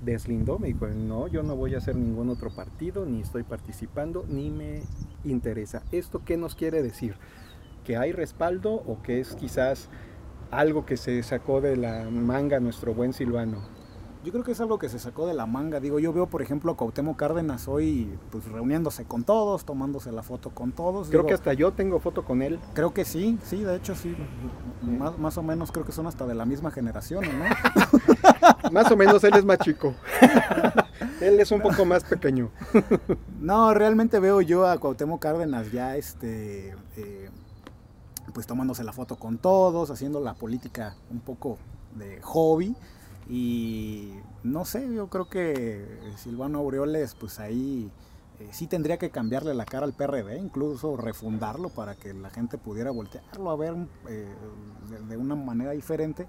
deslindó, 0.02 0.58
me 0.58 0.68
dijo, 0.68 0.86
no, 0.88 1.28
yo 1.28 1.42
no 1.42 1.56
voy 1.56 1.74
a 1.74 1.78
hacer 1.78 1.96
ningún 1.96 2.28
otro 2.28 2.50
partido, 2.50 3.06
ni 3.06 3.20
estoy 3.20 3.44
participando, 3.44 4.24
ni 4.28 4.50
me 4.50 4.82
interesa. 5.24 5.82
¿Esto 5.92 6.22
qué 6.24 6.36
nos 6.36 6.54
quiere 6.54 6.82
decir? 6.82 7.16
Que 7.84 7.96
hay 7.96 8.12
respaldo 8.12 8.72
o 8.72 9.02
que 9.02 9.20
es 9.20 9.36
quizás 9.36 9.88
algo 10.50 10.86
que 10.86 10.96
se 10.96 11.22
sacó 11.22 11.60
de 11.60 11.76
la 11.76 12.08
manga 12.10 12.60
nuestro 12.60 12.94
buen 12.94 13.12
Silvano? 13.12 13.58
Yo 14.24 14.32
creo 14.32 14.42
que 14.42 14.52
es 14.52 14.60
algo 14.60 14.78
que 14.78 14.88
se 14.88 14.98
sacó 14.98 15.26
de 15.26 15.34
la 15.34 15.44
manga. 15.44 15.80
Digo, 15.80 15.98
yo 15.98 16.10
veo, 16.14 16.26
por 16.26 16.40
ejemplo, 16.40 16.72
a 16.72 16.76
Cuauhtémoc 16.78 17.14
Cárdenas 17.18 17.68
hoy 17.68 18.18
pues 18.30 18.46
reuniéndose 18.46 19.04
con 19.04 19.22
todos, 19.22 19.66
tomándose 19.66 20.12
la 20.12 20.22
foto 20.22 20.48
con 20.48 20.72
todos. 20.72 21.10
Creo 21.10 21.26
que 21.26 21.34
hasta 21.34 21.52
yo 21.52 21.72
tengo 21.72 22.00
foto 22.00 22.24
con 22.24 22.40
él. 22.40 22.58
Creo 22.72 22.94
que 22.94 23.04
sí, 23.04 23.38
sí, 23.44 23.62
de 23.62 23.76
hecho 23.76 23.94
sí. 23.94 24.16
Más, 24.80 25.18
más 25.18 25.36
o 25.36 25.42
menos 25.42 25.70
creo 25.72 25.84
que 25.84 25.92
son 25.92 26.06
hasta 26.06 26.26
de 26.26 26.34
la 26.34 26.46
misma 26.46 26.70
generación, 26.70 27.22
¿no? 27.22 28.70
más 28.72 28.90
o 28.90 28.96
menos 28.96 29.22
él 29.24 29.34
es 29.36 29.44
más 29.44 29.58
chico. 29.58 29.94
él 31.20 31.38
es 31.38 31.50
un 31.50 31.60
poco 31.60 31.84
más 31.84 32.02
pequeño. 32.04 32.50
no, 33.40 33.74
realmente 33.74 34.20
veo 34.20 34.40
yo 34.40 34.66
a 34.66 34.78
Cuauhtémoc 34.78 35.20
Cárdenas 35.20 35.70
ya 35.70 35.96
este... 35.96 36.74
Eh, 36.96 37.28
pues 38.34 38.46
tomándose 38.46 38.84
la 38.84 38.92
foto 38.92 39.16
con 39.16 39.38
todos, 39.38 39.90
haciendo 39.90 40.20
la 40.20 40.34
política 40.34 40.96
un 41.10 41.20
poco 41.20 41.56
de 41.94 42.20
hobby. 42.20 42.76
Y 43.30 44.12
no 44.42 44.66
sé, 44.66 44.92
yo 44.92 45.08
creo 45.08 45.30
que 45.30 45.86
Silvano 46.16 46.58
Aureoles, 46.58 47.14
pues 47.14 47.40
ahí 47.40 47.90
eh, 48.40 48.48
sí 48.50 48.66
tendría 48.66 48.98
que 48.98 49.10
cambiarle 49.10 49.54
la 49.54 49.64
cara 49.64 49.86
al 49.86 49.94
PRD, 49.94 50.36
incluso 50.38 50.96
refundarlo 50.96 51.70
para 51.70 51.94
que 51.94 52.12
la 52.12 52.28
gente 52.28 52.58
pudiera 52.58 52.90
voltearlo 52.90 53.50
a 53.50 53.56
ver 53.56 53.74
eh, 54.08 54.28
de, 55.08 55.16
una 55.16 55.36
manera 55.36 55.70
diferente. 55.70 56.26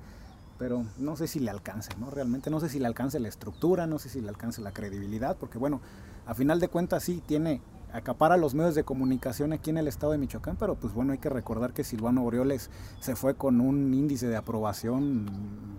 Pero 0.57 0.85
no 0.97 1.17
sé 1.17 1.27
si 1.27 1.41
le 1.41 1.51
alcance, 1.51 1.91
¿no? 1.99 2.11
Realmente 2.11 2.49
no 2.49 2.61
sé 2.61 2.69
si 2.69 2.79
le 2.79 2.87
alcance 2.87 3.19
la 3.19 3.27
estructura, 3.27 3.87
no 3.87 3.99
sé 3.99 4.07
si 4.07 4.21
le 4.21 4.29
alcance 4.29 4.61
la 4.61 4.71
credibilidad, 4.71 5.35
porque 5.35 5.57
bueno, 5.57 5.81
a 6.25 6.33
final 6.33 6.61
de 6.61 6.69
cuentas 6.69 7.03
sí 7.03 7.21
tiene 7.25 7.61
acapara 7.95 8.35
los 8.35 8.53
medios 8.53 8.75
de 8.75 8.83
comunicación 8.83 9.53
aquí 9.53 9.69
en 9.69 9.77
el 9.77 9.87
estado 9.87 10.11
de 10.11 10.17
Michoacán, 10.17 10.57
pero 10.57 10.75
pues 10.75 10.93
bueno, 10.93 11.13
hay 11.13 11.17
que 11.17 11.29
recordar 11.29 11.71
que 11.71 11.83
Silvano 11.83 12.25
Orioles 12.25 12.69
se 12.99 13.15
fue 13.15 13.35
con 13.35 13.61
un 13.61 13.93
índice 13.93 14.27
de 14.27 14.35
aprobación 14.35 15.25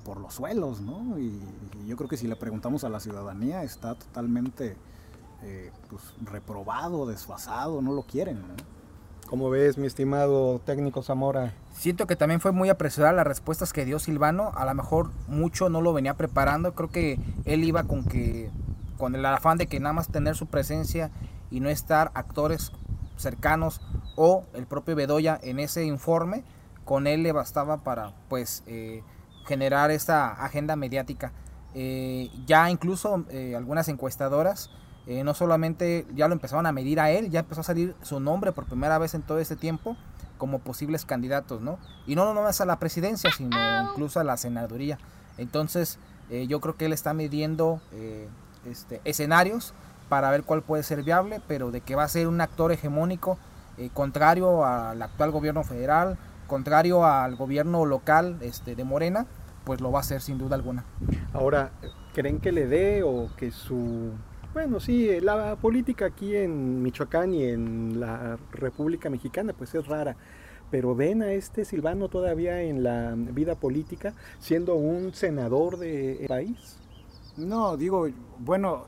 por 0.03 0.19
los 0.19 0.35
suelos, 0.35 0.81
¿no? 0.81 1.19
Y, 1.19 1.39
yo 1.87 1.97
creo 1.97 2.09
que 2.09 2.17
si 2.17 2.27
le 2.27 2.35
preguntamos 2.35 2.83
a 2.83 2.89
la 2.89 2.99
ciudadanía 2.99 3.63
está 3.63 3.95
totalmente 3.95 4.77
eh, 5.45 5.71
pues, 5.89 6.03
reprobado, 6.25 7.07
desfasado, 7.07 7.81
no 7.81 7.93
lo 7.93 8.03
quieren, 8.03 8.41
¿no? 8.41 8.55
¿Cómo 9.29 9.51
ves, 9.51 9.77
mi 9.77 9.87
estimado 9.87 10.61
técnico 10.61 11.03
Zamora? 11.03 11.53
Siento 11.73 12.07
que 12.07 12.17
también 12.17 12.41
fue 12.41 12.53
muy 12.53 12.69
apresurada 12.71 13.13
las 13.13 13.27
respuestas 13.27 13.73
que 13.73 13.85
dio 13.85 13.99
Silvano. 13.99 14.53
A 14.55 14.65
lo 14.65 14.75
mejor 14.75 15.11
mucho 15.27 15.69
no 15.69 15.81
lo 15.81 15.93
venía 15.93 16.15
preparando. 16.15 16.75
Creo 16.75 16.91
que 16.91 17.19
él 17.45 17.65
iba 17.65 17.85
con 17.85 18.05
que 18.05 18.51
con 18.97 19.15
el 19.15 19.27
afán 19.27 19.59
de 19.59 19.67
que 19.67 19.81
nada 19.81 19.93
más 19.93 20.09
tener 20.09 20.37
su 20.37 20.47
presencia 20.47 21.11
y 21.51 21.61
no 21.61 21.69
estar 21.69 22.11
actores 22.15 22.73
cercanos 23.17 23.81
o 24.17 24.45
el 24.55 24.67
propio 24.67 24.97
Bedoya 24.97 25.39
en 25.43 25.59
ese 25.59 25.85
informe, 25.85 26.45
con 26.85 27.07
él 27.07 27.23
le 27.23 27.33
bastaba 27.33 27.79
para 27.79 28.13
pues 28.29 28.63
eh, 28.67 29.03
generar 29.47 29.91
esta 29.91 30.33
agenda 30.45 30.77
mediática. 30.77 31.33
Eh, 31.75 32.31
ya 32.47 32.71
incluso 32.71 33.25
eh, 33.29 33.55
algunas 33.55 33.89
encuestadoras 33.89 34.71
no 35.07 35.35
solamente 35.35 36.05
ya 36.17 36.27
lo 36.27 36.35
empezaron 36.35 36.67
a 36.67 36.73
medir 36.73 36.99
a 36.99 37.13
él, 37.13 37.31
ya 37.31 37.39
empezó 37.39 37.61
a 37.61 37.65
salir 37.65 37.95
su 38.03 38.19
nombre 38.19 38.51
por 38.51 38.65
primera 38.65 38.99
vez 38.99 39.15
en 39.15 39.23
todo 39.23 39.39
este 39.39 39.55
tiempo 39.55 39.97
como 40.37 40.59
posibles 40.59 41.05
candidatos, 41.05 41.61
¿no? 41.61 41.79
Y 42.09 42.17
no 42.17 42.35
nomás 42.35 42.61
a 42.61 42.67
la 42.67 42.81
presidencia, 42.81 43.31
sino 43.31 43.57
incluso 43.85 44.19
a 44.19 44.25
la 44.25 44.37
senaduría. 44.37 44.99
Entonces, 45.39 46.01
yo 46.49 46.61
creo 46.61 46.77
que 46.77 46.87
él 46.87 46.93
está 46.93 47.15
midiendo 47.15 47.81
este, 48.65 49.01
escenarios 49.05 49.75
para 50.09 50.31
ver 50.31 50.45
cuál 50.45 50.63
puede 50.63 50.83
ser 50.83 51.03
viable, 51.03 51.41
pero 51.47 51.71
de 51.71 51.81
que 51.81 51.95
va 51.95 52.05
a 52.05 52.09
ser 52.09 52.29
un 52.29 52.41
actor 52.41 52.73
hegemónico 52.73 53.39
eh, 53.79 53.91
contrario 53.93 54.65
al 54.65 55.03
actual 55.03 55.31
gobierno 55.31 55.63
federal, 55.63 56.17
contrario 56.47 57.05
al 57.05 57.37
gobierno 57.37 57.85
local 57.85 58.39
este, 58.41 58.75
de 58.75 58.85
Morena, 58.85 59.27
pues 59.65 59.81
lo 59.81 59.91
va 59.91 59.99
a 59.99 60.01
hacer 60.01 60.21
sin 60.21 60.39
duda 60.39 60.55
alguna. 60.55 60.85
Ahora, 61.33 61.73
¿creen 62.15 62.41
que 62.41 62.53
le 62.53 62.67
dé 62.67 63.03
o 63.03 63.29
que 63.37 63.51
su... 63.51 64.13
Bueno, 64.55 64.81
sí, 64.81 65.21
la 65.21 65.57
política 65.57 66.07
aquí 66.07 66.35
en 66.35 66.83
Michoacán 66.83 67.35
y 67.35 67.45
en 67.45 68.01
la 68.01 68.39
República 68.53 69.11
Mexicana 69.11 69.53
pues 69.53 69.75
es 69.75 69.87
rara, 69.87 70.17
pero 70.71 70.95
ven 70.95 71.21
a 71.23 71.33
este 71.33 71.67
Silvano 71.67 72.09
todavía 72.09 72.63
en 72.63 72.83
la 72.83 73.13
vida 73.17 73.57
política 73.57 74.15
siendo 74.39 74.77
un 74.77 75.13
senador 75.13 75.77
de 75.77 76.25
país. 76.27 76.79
No, 77.37 77.77
digo, 77.77 78.09
bueno, 78.39 78.87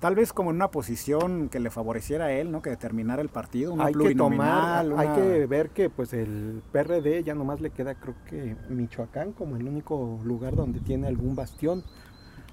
tal 0.00 0.14
vez 0.14 0.32
como 0.32 0.50
en 0.50 0.56
una 0.56 0.70
posición 0.70 1.48
que 1.48 1.60
le 1.60 1.70
favoreciera 1.70 2.26
a 2.26 2.32
él, 2.32 2.50
¿no? 2.50 2.62
Que 2.62 2.70
determinara 2.70 3.22
el 3.22 3.28
partido, 3.28 3.76
hay 3.78 3.94
que 3.94 4.14
tomar, 4.14 4.86
hay 4.96 5.08
que 5.08 5.46
ver 5.46 5.70
que 5.70 5.90
pues 5.90 6.12
el 6.14 6.62
PRD 6.72 7.22
ya 7.22 7.34
nomás 7.34 7.60
le 7.60 7.70
queda 7.70 7.94
creo 7.94 8.14
que 8.28 8.56
Michoacán 8.70 9.32
como 9.32 9.56
el 9.56 9.68
único 9.68 10.18
lugar 10.24 10.56
donde 10.56 10.80
tiene 10.80 11.06
algún 11.06 11.36
bastión. 11.36 11.84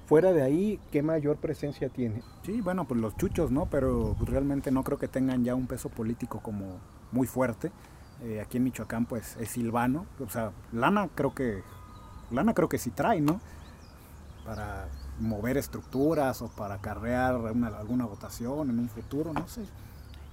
Fuera 0.06 0.32
de 0.32 0.42
ahí, 0.42 0.80
¿qué 0.90 1.02
mayor 1.02 1.36
presencia 1.36 1.90
tiene? 1.90 2.22
Sí, 2.44 2.62
bueno, 2.62 2.86
pues 2.86 3.02
los 3.02 3.18
chuchos, 3.18 3.52
¿no? 3.52 3.66
Pero 3.66 4.16
realmente 4.22 4.72
no 4.72 4.82
creo 4.84 4.98
que 4.98 5.10
tengan 5.10 5.44
ya 5.44 5.54
un 5.54 5.68
peso 5.68 5.90
político 5.90 6.40
como 6.40 6.78
muy 7.12 7.28
fuerte. 7.28 7.72
Eh, 8.24 8.40
aquí 8.40 8.56
en 8.56 8.64
Michoacán, 8.64 9.06
pues 9.06 9.36
es 9.36 9.50
Silvano. 9.50 10.06
O 10.26 10.30
sea, 10.30 10.54
lana 10.72 11.10
creo 11.14 11.36
que, 11.36 11.62
lana 12.32 12.54
creo 12.54 12.70
que 12.70 12.78
sí 12.78 12.90
trae, 12.90 13.20
¿no? 13.20 13.42
Para 14.46 14.88
mover 15.20 15.58
estructuras 15.58 16.42
o 16.42 16.50
para 16.50 16.76
acarrear 16.76 17.36
alguna 17.36 18.06
votación 18.06 18.70
en 18.70 18.80
un 18.80 18.90
futuro, 18.90 19.34
no 19.34 19.48
sé. 19.48 19.64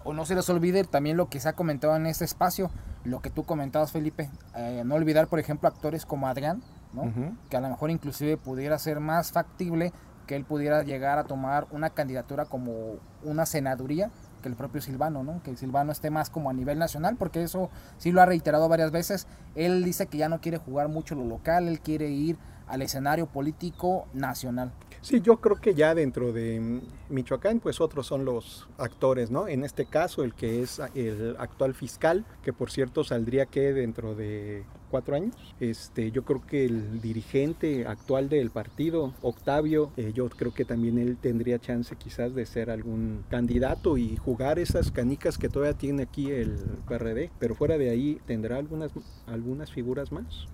O 0.05 0.12
no 0.12 0.26
se 0.26 0.35
les 0.35 0.49
olvide 0.50 0.85
también 0.85 1.17
lo 1.17 1.29
que 1.29 1.41
se 1.41 1.49
ha 1.49 1.55
comentado 1.55 1.97
en 1.97 2.07
este 2.07 2.25
espacio, 2.25 2.71
lo 3.05 3.21
que 3.21 3.31
tú 3.31 3.45
comentabas, 3.45 3.93
Felipe. 3.93 4.31
Eh, 4.55 4.83
no 4.85 4.97
olvidar, 4.97 5.29
por 5.29 5.38
ejemplo, 5.38 5.69
actores 5.69 6.05
como 6.05 6.29
Adrián, 6.29 6.62
¿no? 6.93 7.11
que 7.49 7.57
a 7.57 7.61
lo 7.61 7.69
mejor 7.71 7.91
inclusive 7.91 8.37
pudiera 8.37 8.79
ser 8.79 9.00
más 9.00 9.33
factible 9.33 9.93
que 10.26 10.37
él 10.37 10.45
pudiera 10.45 10.83
llegar 10.83 11.19
a 11.19 11.25
tomar 11.25 11.67
una 11.71 11.91
candidatura 11.91 12.47
como 12.47 12.97
una 13.23 13.47
senaduría 13.47 14.11
que 14.44 14.50
el 14.50 14.56
propio 14.56 14.82
Silvano, 14.82 15.24
¿no? 15.24 15.42
Que 15.42 15.56
Silvano 15.56 15.90
esté 15.90 16.10
más 16.10 16.28
como 16.28 16.50
a 16.50 16.52
nivel 16.52 16.78
nacional, 16.78 17.16
porque 17.16 17.42
eso 17.42 17.70
sí 17.96 18.12
lo 18.12 18.20
ha 18.20 18.26
reiterado 18.26 18.68
varias 18.68 18.90
veces. 18.90 19.26
Él 19.54 19.82
dice 19.82 20.06
que 20.06 20.18
ya 20.18 20.28
no 20.28 20.42
quiere 20.42 20.58
jugar 20.58 20.88
mucho 20.88 21.14
lo 21.14 21.24
local, 21.24 21.66
él 21.66 21.80
quiere 21.80 22.10
ir 22.10 22.36
al 22.66 22.82
escenario 22.82 23.26
político 23.26 24.06
nacional. 24.12 24.70
Sí, 25.04 25.20
yo 25.20 25.37
creo 25.37 25.56
que 25.56 25.75
ya 25.75 25.94
dentro 25.94 26.32
de 26.32 26.80
Michoacán, 27.11 27.61
pues 27.61 27.78
otros 27.82 28.06
son 28.06 28.25
los 28.25 28.66
actores, 28.78 29.30
¿no? 29.30 29.49
En 29.49 29.62
este 29.62 29.84
caso, 29.84 30.25
el 30.25 30.32
que 30.32 30.62
es 30.62 30.80
el 30.94 31.37
actual 31.38 31.75
fiscal, 31.75 32.25
que 32.42 32.54
por 32.54 32.70
cierto 32.70 33.04
saldría 33.04 33.44
que 33.44 33.75
dentro 33.75 34.14
de 34.14 34.64
cuatro 34.90 35.14
años. 35.14 35.37
Este, 35.61 36.11
yo 36.11 36.25
creo 36.25 36.46
que 36.46 36.64
el 36.64 37.02
dirigente 37.02 37.87
actual 37.87 38.30
del 38.30 38.49
partido, 38.49 39.12
Octavio, 39.20 39.92
eh, 39.99 40.12
yo 40.14 40.26
creo 40.30 40.54
que 40.54 40.64
también 40.64 40.96
él 40.96 41.18
tendría 41.20 41.58
chance 41.58 41.94
quizás 41.96 42.34
de 42.34 42.46
ser 42.46 42.70
algún 42.70 43.26
candidato 43.28 43.99
y 43.99 44.16
jugar 44.16 44.58
esas 44.58 44.90
canicas 44.90 45.37
que 45.37 45.50
todavía 45.50 45.76
tiene 45.76 46.04
aquí 46.04 46.30
el 46.30 46.56
PRD, 46.88 47.30
pero 47.38 47.54
fuera 47.54 47.76
de 47.76 47.90
ahí 47.90 48.23
tendrá 48.25 48.56
algunas, 48.56 48.90
algunas 49.26 49.70
figuras 49.70 50.12
más. 50.12 50.46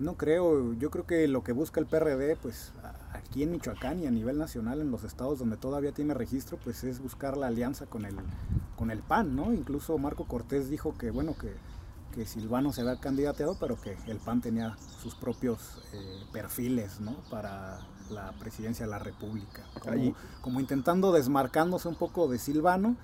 No 0.00 0.16
creo, 0.16 0.74
yo 0.74 0.90
creo 0.90 1.06
que 1.06 1.28
lo 1.28 1.44
que 1.44 1.52
busca 1.52 1.78
el 1.78 1.86
PRD, 1.86 2.34
pues 2.34 2.72
aquí 3.36 3.42
en 3.42 3.50
Michoacán 3.50 4.02
y 4.02 4.06
a 4.06 4.10
nivel 4.10 4.38
nacional 4.38 4.80
en 4.80 4.90
los 4.90 5.04
estados 5.04 5.38
donde 5.38 5.58
todavía 5.58 5.92
tiene 5.92 6.14
registro, 6.14 6.58
pues 6.64 6.82
es 6.84 7.02
buscar 7.02 7.36
la 7.36 7.48
alianza 7.48 7.84
con 7.84 8.06
el, 8.06 8.16
con 8.76 8.90
el 8.90 9.00
PAN, 9.00 9.36
¿no? 9.36 9.52
Incluso 9.52 9.98
Marco 9.98 10.24
Cortés 10.24 10.70
dijo 10.70 10.96
que, 10.96 11.10
bueno, 11.10 11.36
que, 11.36 11.52
que 12.14 12.24
Silvano 12.24 12.72
se 12.72 12.80
había 12.80 12.98
candidateado, 12.98 13.58
pero 13.60 13.78
que 13.78 13.94
el 14.06 14.16
PAN 14.16 14.40
tenía 14.40 14.78
sus 15.02 15.14
propios 15.14 15.82
eh, 15.92 16.22
perfiles, 16.32 16.98
¿no? 17.00 17.12
Para 17.30 17.80
la 18.08 18.32
presidencia 18.38 18.86
de 18.86 18.90
la 18.90 19.00
República. 19.00 19.64
Como, 19.80 20.14
como 20.40 20.58
intentando 20.58 21.12
desmarcándose 21.12 21.88
un 21.88 21.96
poco 21.96 22.28
de 22.28 22.38
Silvano. 22.38 22.96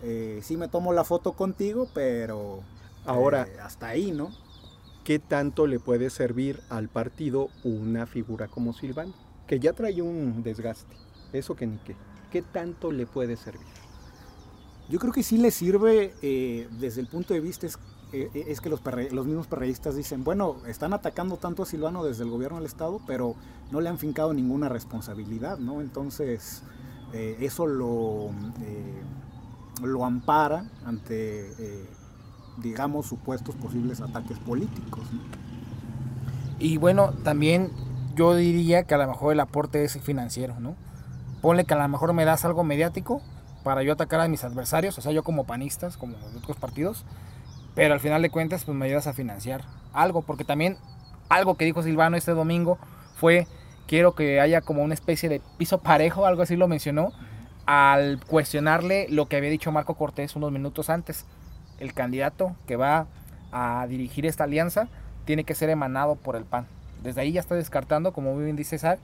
Eh, 0.00 0.40
sí 0.42 0.56
me 0.56 0.68
tomo 0.68 0.94
la 0.94 1.04
foto 1.04 1.34
contigo, 1.34 1.88
pero 1.92 2.60
ahora 3.04 3.42
eh, 3.42 3.60
hasta 3.60 3.88
ahí, 3.88 4.12
¿no? 4.12 4.30
¿qué 5.04 5.18
tanto 5.18 5.66
le 5.66 5.78
puede 5.78 6.08
servir 6.08 6.62
al 6.70 6.88
partido 6.88 7.50
una 7.62 8.06
figura 8.06 8.48
como 8.48 8.72
Silvano? 8.72 9.12
Que 9.46 9.60
ya 9.60 9.72
trae 9.72 10.00
un 10.00 10.42
desgaste, 10.42 10.94
eso 11.32 11.54
que 11.54 11.66
ni 11.66 11.76
qué. 11.78 11.96
¿Qué 12.30 12.42
tanto 12.42 12.90
le 12.90 13.06
puede 13.06 13.36
servir? 13.36 13.66
Yo 14.88 14.98
creo 14.98 15.12
que 15.12 15.22
sí 15.22 15.38
le 15.38 15.50
sirve 15.50 16.14
eh, 16.22 16.68
desde 16.78 17.00
el 17.00 17.06
punto 17.06 17.32
de 17.32 17.40
vista 17.40 17.66
es, 17.66 17.78
eh, 18.12 18.28
es 18.34 18.60
que 18.60 18.68
los, 18.68 18.80
los 19.12 19.26
mismos 19.26 19.46
perreístas 19.46 19.96
dicen, 19.96 20.24
bueno, 20.24 20.56
están 20.66 20.92
atacando 20.92 21.36
tanto 21.36 21.62
a 21.62 21.66
Silvano 21.66 22.04
desde 22.04 22.24
el 22.24 22.30
gobierno 22.30 22.58
del 22.58 22.66
Estado, 22.66 23.00
pero 23.06 23.34
no 23.70 23.80
le 23.80 23.88
han 23.88 23.98
fincado 23.98 24.34
ninguna 24.34 24.68
responsabilidad, 24.68 25.58
¿no? 25.58 25.80
Entonces, 25.80 26.62
eh, 27.12 27.36
eso 27.40 27.66
lo, 27.66 28.30
lo 29.82 30.04
ampara 30.04 30.70
ante 30.84 31.86
digamos, 32.58 33.06
supuestos 33.06 33.54
posibles 33.56 34.00
ataques 34.00 34.38
políticos. 34.38 35.02
Y 36.58 36.76
bueno, 36.76 37.12
también 37.24 37.70
yo 38.14 38.34
diría 38.34 38.84
que 38.84 38.94
a 38.94 38.98
lo 38.98 39.06
mejor 39.06 39.32
el 39.32 39.40
aporte 39.40 39.84
es 39.84 39.98
financiero, 40.00 40.58
¿no? 40.60 40.76
Ponle 41.40 41.64
que 41.64 41.74
a 41.74 41.76
lo 41.76 41.88
mejor 41.88 42.12
me 42.12 42.24
das 42.24 42.44
algo 42.44 42.64
mediático 42.64 43.20
para 43.62 43.82
yo 43.82 43.92
atacar 43.92 44.20
a 44.20 44.28
mis 44.28 44.44
adversarios, 44.44 44.96
o 44.98 45.00
sea, 45.00 45.12
yo 45.12 45.22
como 45.22 45.44
panistas, 45.44 45.96
como 45.96 46.16
otros 46.36 46.56
partidos, 46.56 47.04
pero 47.74 47.94
al 47.94 48.00
final 48.00 48.22
de 48.22 48.30
cuentas, 48.30 48.64
pues 48.64 48.76
me 48.76 48.86
ayudas 48.86 49.06
a 49.06 49.12
financiar 49.12 49.62
algo, 49.92 50.22
porque 50.22 50.44
también 50.44 50.76
algo 51.28 51.56
que 51.56 51.64
dijo 51.64 51.82
Silvano 51.82 52.16
este 52.16 52.32
domingo 52.32 52.78
fue, 53.16 53.46
quiero 53.86 54.14
que 54.14 54.40
haya 54.40 54.60
como 54.60 54.82
una 54.82 54.94
especie 54.94 55.28
de 55.28 55.40
piso 55.58 55.78
parejo, 55.78 56.26
algo 56.26 56.42
así 56.42 56.56
lo 56.56 56.68
mencionó, 56.68 57.12
al 57.66 58.20
cuestionarle 58.26 59.06
lo 59.08 59.26
que 59.26 59.36
había 59.36 59.50
dicho 59.50 59.72
Marco 59.72 59.94
Cortés 59.94 60.36
unos 60.36 60.52
minutos 60.52 60.90
antes 60.90 61.24
el 61.78 61.94
candidato 61.94 62.54
que 62.66 62.76
va 62.76 63.06
a 63.52 63.86
dirigir 63.88 64.26
esta 64.26 64.44
alianza 64.44 64.88
tiene 65.24 65.44
que 65.44 65.54
ser 65.54 65.70
emanado 65.70 66.16
por 66.16 66.36
el 66.36 66.44
PAN. 66.44 66.66
Desde 67.04 67.20
ahí 67.20 67.32
ya 67.32 67.40
está 67.40 67.54
descartando, 67.54 68.12
como 68.12 68.34
muy 68.34 68.44
bien 68.44 68.56
dice 68.56 68.78
César, 68.78 68.98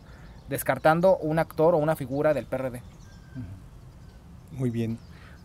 descartando 0.49 1.19
un 1.19 1.39
actor 1.39 1.75
o 1.75 1.79
una 1.79 1.95
figura 1.95 2.35
del 2.35 2.47
PRD. 2.47 2.83
Muy 4.53 4.71
bien. 4.71 4.99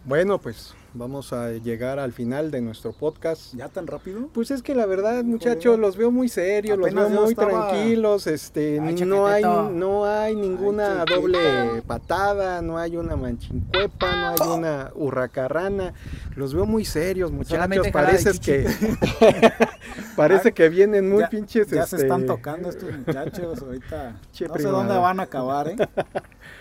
Bueno, 0.06 0.40
pues 0.40 0.74
vamos 0.96 1.34
a 1.34 1.52
llegar 1.52 2.00
al 2.00 2.14
final 2.14 2.52
de 2.52 2.62
nuestro 2.62 2.94
podcast. 2.94 3.54
¿Ya 3.54 3.68
tan 3.68 3.86
rápido? 3.86 4.30
Pues 4.34 4.50
es 4.50 4.62
que 4.64 4.74
la 4.74 4.86
verdad, 4.86 5.24
muchachos, 5.24 5.78
los 5.78 5.98
veo 5.98 6.10
muy 6.10 6.30
serios, 6.30 6.78
los 6.78 6.94
veo 6.94 7.10
muy 7.10 7.36
tranquilos, 7.36 8.28
este, 8.28 8.80
no 8.80 9.28
hay 9.28 9.44
no 9.44 10.06
hay 10.06 10.36
ninguna 10.36 11.06
doble 11.06 11.82
patada, 11.86 12.62
no 12.62 12.78
hay 12.78 12.98
una 12.98 13.16
manchincuepa, 13.16 14.16
no 14.16 14.28
hay 14.30 14.58
una 14.58 14.92
hurracarrana. 14.96 15.94
Los 16.36 16.54
veo 16.54 16.66
muy 16.66 16.86
serios, 16.86 17.32
muchachos, 17.32 17.88
parece 17.92 18.40
que 18.40 18.66
parece 20.16 20.54
que 20.54 20.70
vienen 20.70 21.10
muy 21.10 21.26
pinches 21.28 21.70
Ya 21.70 21.86
se 21.86 21.98
están 21.98 22.22
este, 22.22 22.34
tocando 22.34 22.70
estos 22.70 22.92
muchachos 22.92 23.62
ahorita. 23.62 24.16
no 24.48 24.56
sé 24.56 24.64
dónde 24.64 24.98
van 24.98 25.20
a 25.20 25.24
acabar, 25.24 25.70
¿eh? 25.70 25.76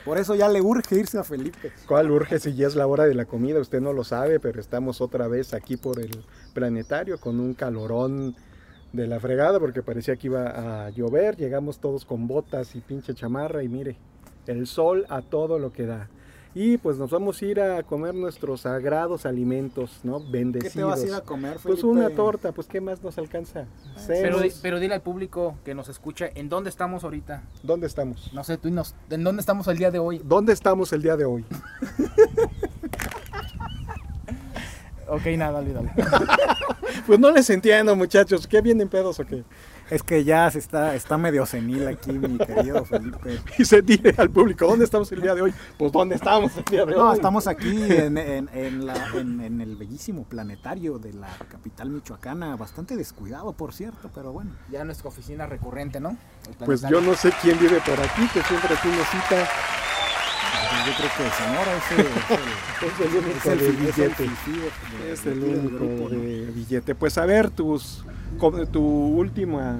Por 0.05 0.18
eso 0.18 0.35
ya 0.35 0.49
le 0.49 0.61
urge 0.61 0.97
irse 0.97 1.18
a 1.18 1.25
Felipe. 1.25 1.73
¿Cuál 1.87 2.11
urge 2.11 2.38
si 2.38 2.55
ya 2.55 2.66
es 2.66 2.75
la 2.75 2.87
hora 2.87 3.05
de 3.05 3.14
la 3.14 3.25
comida? 3.25 3.61
Usted 3.61 3.81
no 3.81 3.92
lo 3.92 4.05
sabe, 4.05 4.24
pero 4.41 4.61
estamos 4.61 5.01
otra 5.01 5.29
vez 5.29 5.55
aquí 5.55 5.77
por 5.77 6.01
el 6.01 6.25
planetario 6.53 7.19
con 7.19 7.41
un 7.41 7.55
calorón 7.55 8.35
de 8.93 9.07
la 9.07 9.21
fregada 9.21 9.61
porque 9.61 9.83
parecía 9.83 10.17
que 10.17 10.29
iba 10.29 10.87
a 10.87 10.91
llover. 10.91 11.37
Llegamos 11.37 11.79
todos 11.79 12.05
con 12.05 12.27
botas 12.27 12.75
y 12.75 12.81
pinche 12.81 13.15
chamarra 13.15 13.63
y 13.63 13.69
mire, 13.69 13.97
el 14.47 14.67
sol 14.67 15.05
a 15.09 15.23
todo 15.23 15.59
lo 15.59 15.73
que 15.73 15.87
da 15.87 16.09
y 16.55 16.79
pues 16.79 16.97
nos 16.99 17.11
vamos 17.11 17.43
a 17.43 17.45
ir 17.45 17.61
a 17.61 17.83
comer 17.83 18.15
nuestros 18.15 18.61
sagrados 18.61 19.27
alimentos, 19.27 20.01
¿no? 20.05 20.21
Bendecidos. 20.21 20.73
¿Qué 20.73 20.79
te 20.79 20.85
vas 20.85 21.03
a 21.03 21.07
ir 21.07 21.15
a 21.15 21.21
comer, 21.23 21.59
Pues 21.63 21.83
una 21.83 22.11
torta, 22.11 22.53
pues 22.53 22.69
¿qué 22.69 22.81
más 22.81 23.03
nos 23.03 23.19
alcanza? 23.19 23.67
Pero, 24.07 24.39
pero 24.63 24.79
dile 24.79 24.95
al 24.95 25.03
público 25.03 25.57
que 25.65 25.75
nos 25.75 25.89
escucha, 25.89 26.29
¿en 26.33 26.49
dónde 26.49 26.71
estamos 26.71 27.03
ahorita? 27.03 27.43
¿Dónde 27.63 27.89
estamos? 27.89 28.33
No 28.33 28.45
sé, 28.45 28.57
tú 28.57 28.71
nos, 28.71 28.95
¿en 29.11 29.25
dónde 29.25 29.41
estamos 29.41 29.67
el 29.67 29.79
día 29.79 29.91
de 29.91 29.99
hoy? 29.99 30.21
¿Dónde 30.25 30.53
estamos 30.53 30.93
el 30.93 31.03
día 31.03 31.17
de 31.17 31.25
hoy? 31.25 31.45
ok, 35.09 35.27
nada, 35.37 35.62
dale, 35.62 35.90
pues 37.07 37.19
no 37.19 37.31
les 37.31 37.49
entiendo, 37.51 37.95
muchachos. 37.97 38.47
¿Qué 38.47 38.61
vienen 38.61 38.88
pedos 38.88 39.21
o 39.21 39.25
qué? 39.25 39.45
Es 39.90 40.03
que 40.03 40.25
ya 40.25 40.51
se 40.51 40.59
está, 40.59 40.95
está 40.95 41.19
medio 41.19 41.45
senil 41.45 41.87
aquí, 41.87 42.12
mi 42.12 42.38
querido 42.38 42.85
Felipe. 42.85 43.38
Y 43.59 43.64
se 43.64 43.83
dice 43.83 44.14
al 44.17 44.31
público, 44.31 44.67
¿dónde 44.67 44.85
estamos 44.85 45.12
el 45.12 45.21
día 45.21 45.35
de 45.35 45.43
hoy? 45.43 45.55
Pues 45.79 45.93
¿dónde 45.93 46.14
estamos 46.14 46.57
el 46.57 46.64
día 46.64 46.87
de 46.87 46.95
hoy? 46.95 46.99
No, 46.99 47.12
estamos 47.12 47.47
aquí 47.47 47.83
en, 47.90 48.17
el 48.19 49.77
bellísimo 49.77 50.25
planetario 50.25 50.99
de 50.99 51.12
la 51.12 51.29
capital 51.49 51.90
michoacana, 51.90 52.57
bastante 52.57 52.97
descuidado, 52.97 53.53
por 53.53 53.75
cierto, 53.75 54.11
pero 54.14 54.33
bueno. 54.33 54.53
Ya 54.71 54.85
nuestra 54.85 55.09
oficina 55.09 55.47
recurrente, 55.47 56.01
¿no? 56.01 56.17
Pues 56.64 56.83
yo 56.88 57.01
no 57.01 57.14
sé 57.14 57.33
quién 57.43 57.59
vive 57.59 57.81
por 57.81 58.01
aquí, 58.01 58.27
que 58.33 58.43
siempre 58.43 58.75
aquí 58.75 58.88
nos 58.88 59.07
cita. 59.09 59.49
Yo 60.87 60.92
creo 60.97 61.11
que 61.16 61.31
Sonora 61.42 61.77
es 61.77 61.90
el, 61.92 62.07
es 62.88 63.01
el 63.01 63.25
único 63.25 63.38
es 63.38 63.47
el 63.47 63.77
billete. 63.77 64.31
Es 65.11 65.27
el 65.27 65.42
único 65.42 66.09
de 66.11 66.51
billete. 66.55 66.94
Pues 66.94 67.16
a 67.16 67.25
ver, 67.25 67.51
tus 67.51 68.05
tu 68.70 68.83
última 68.83 69.79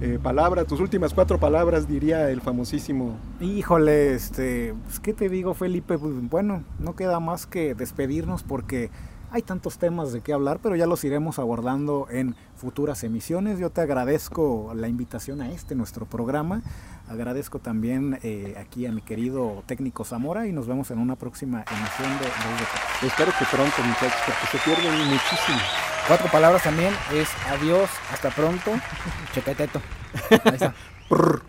eh, 0.00 0.18
palabra, 0.22 0.64
tus 0.64 0.80
últimas 0.80 1.12
cuatro 1.12 1.38
palabras, 1.38 1.88
diría 1.88 2.30
el 2.30 2.40
famosísimo. 2.40 3.16
Híjole, 3.40 4.14
este, 4.14 4.74
pues, 4.84 5.00
¿qué 5.00 5.12
te 5.12 5.28
digo, 5.28 5.52
Felipe? 5.52 5.98
Pues, 5.98 6.14
bueno, 6.30 6.64
no 6.78 6.94
queda 6.94 7.20
más 7.20 7.46
que 7.46 7.74
despedirnos 7.74 8.42
porque 8.42 8.90
hay 9.30 9.42
tantos 9.42 9.78
temas 9.78 10.12
de 10.12 10.22
qué 10.22 10.32
hablar, 10.32 10.58
pero 10.62 10.74
ya 10.74 10.86
los 10.86 11.04
iremos 11.04 11.38
abordando 11.38 12.06
en 12.10 12.34
futuras 12.56 13.04
emisiones. 13.04 13.58
Yo 13.58 13.70
te 13.70 13.80
agradezco 13.80 14.72
la 14.74 14.88
invitación 14.88 15.40
a 15.40 15.52
este, 15.52 15.74
nuestro 15.74 16.06
programa. 16.06 16.62
Agradezco 17.10 17.58
también 17.58 18.20
eh, 18.22 18.54
aquí 18.56 18.86
a 18.86 18.92
mi 18.92 19.00
querido 19.00 19.64
técnico 19.66 20.04
Zamora 20.04 20.46
y 20.46 20.52
nos 20.52 20.68
vemos 20.68 20.92
en 20.92 20.98
una 21.00 21.16
próxima 21.16 21.64
emisión 21.68 22.16
de, 22.20 22.26
de 22.26 23.08
Espero 23.08 23.32
que 23.36 23.44
pronto, 23.46 23.82
muchachos, 23.82 24.20
porque 24.24 24.46
se 24.56 24.58
pierden 24.64 24.96
muchísimo. 25.08 25.58
Cuatro 26.06 26.30
palabras 26.30 26.62
también 26.62 26.94
es 27.12 27.28
adiós, 27.50 27.90
hasta 28.12 28.30
pronto, 28.30 28.70
chequeteto. 29.34 29.82
Ahí 30.30 30.54
está. 30.54 30.72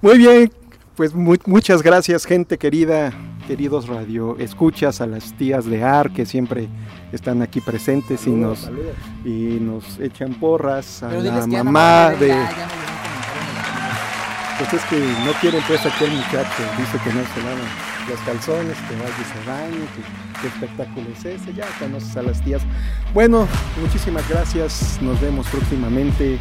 Muy 0.00 0.18
bien, 0.18 0.52
pues 0.94 1.12
muchas 1.12 1.82
gracias 1.82 2.26
gente 2.26 2.58
querida, 2.58 3.12
queridos 3.48 3.88
radio 3.88 4.38
escuchas, 4.38 5.00
a 5.00 5.06
las 5.08 5.36
tías 5.36 5.64
de 5.64 5.82
AR 5.82 6.12
que 6.12 6.26
siempre 6.26 6.68
están 7.10 7.42
aquí 7.42 7.60
presentes 7.60 8.24
y 8.28 8.30
nos 8.30 8.70
y 9.24 9.58
nos 9.60 9.98
echan 9.98 10.34
porras, 10.34 11.02
a 11.02 11.10
la 11.10 11.44
mamá 11.48 12.10
de... 12.10 12.36
pues 14.60 14.74
es 14.74 14.90
que 14.90 14.98
no 15.24 15.32
quieren 15.40 15.62
pues 15.66 15.80
aquí 15.86 16.04
el 16.04 16.12
muchacho, 16.12 16.62
dice 16.76 16.98
que 17.02 17.12
no 17.14 17.22
se 17.34 17.42
lavan 17.42 17.60
los 18.10 18.20
calzones, 18.20 18.76
que 18.76 18.94
vaya 18.96 19.14
se 19.16 19.50
bañe, 19.50 19.86
qué 20.42 20.48
espectáculo 20.48 21.06
es 21.16 21.24
ese, 21.24 21.54
ya 21.54 21.66
conoces 21.78 22.14
a 22.18 22.22
las 22.22 22.42
tías. 22.42 22.60
Bueno, 23.14 23.48
muchísimas 23.80 24.28
gracias, 24.28 24.98
nos 25.00 25.18
vemos 25.18 25.46
próximamente, 25.48 26.36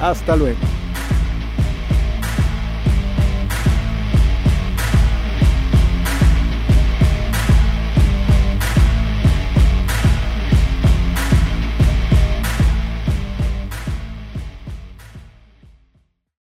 hasta 0.00 0.34
luego. 0.34 0.58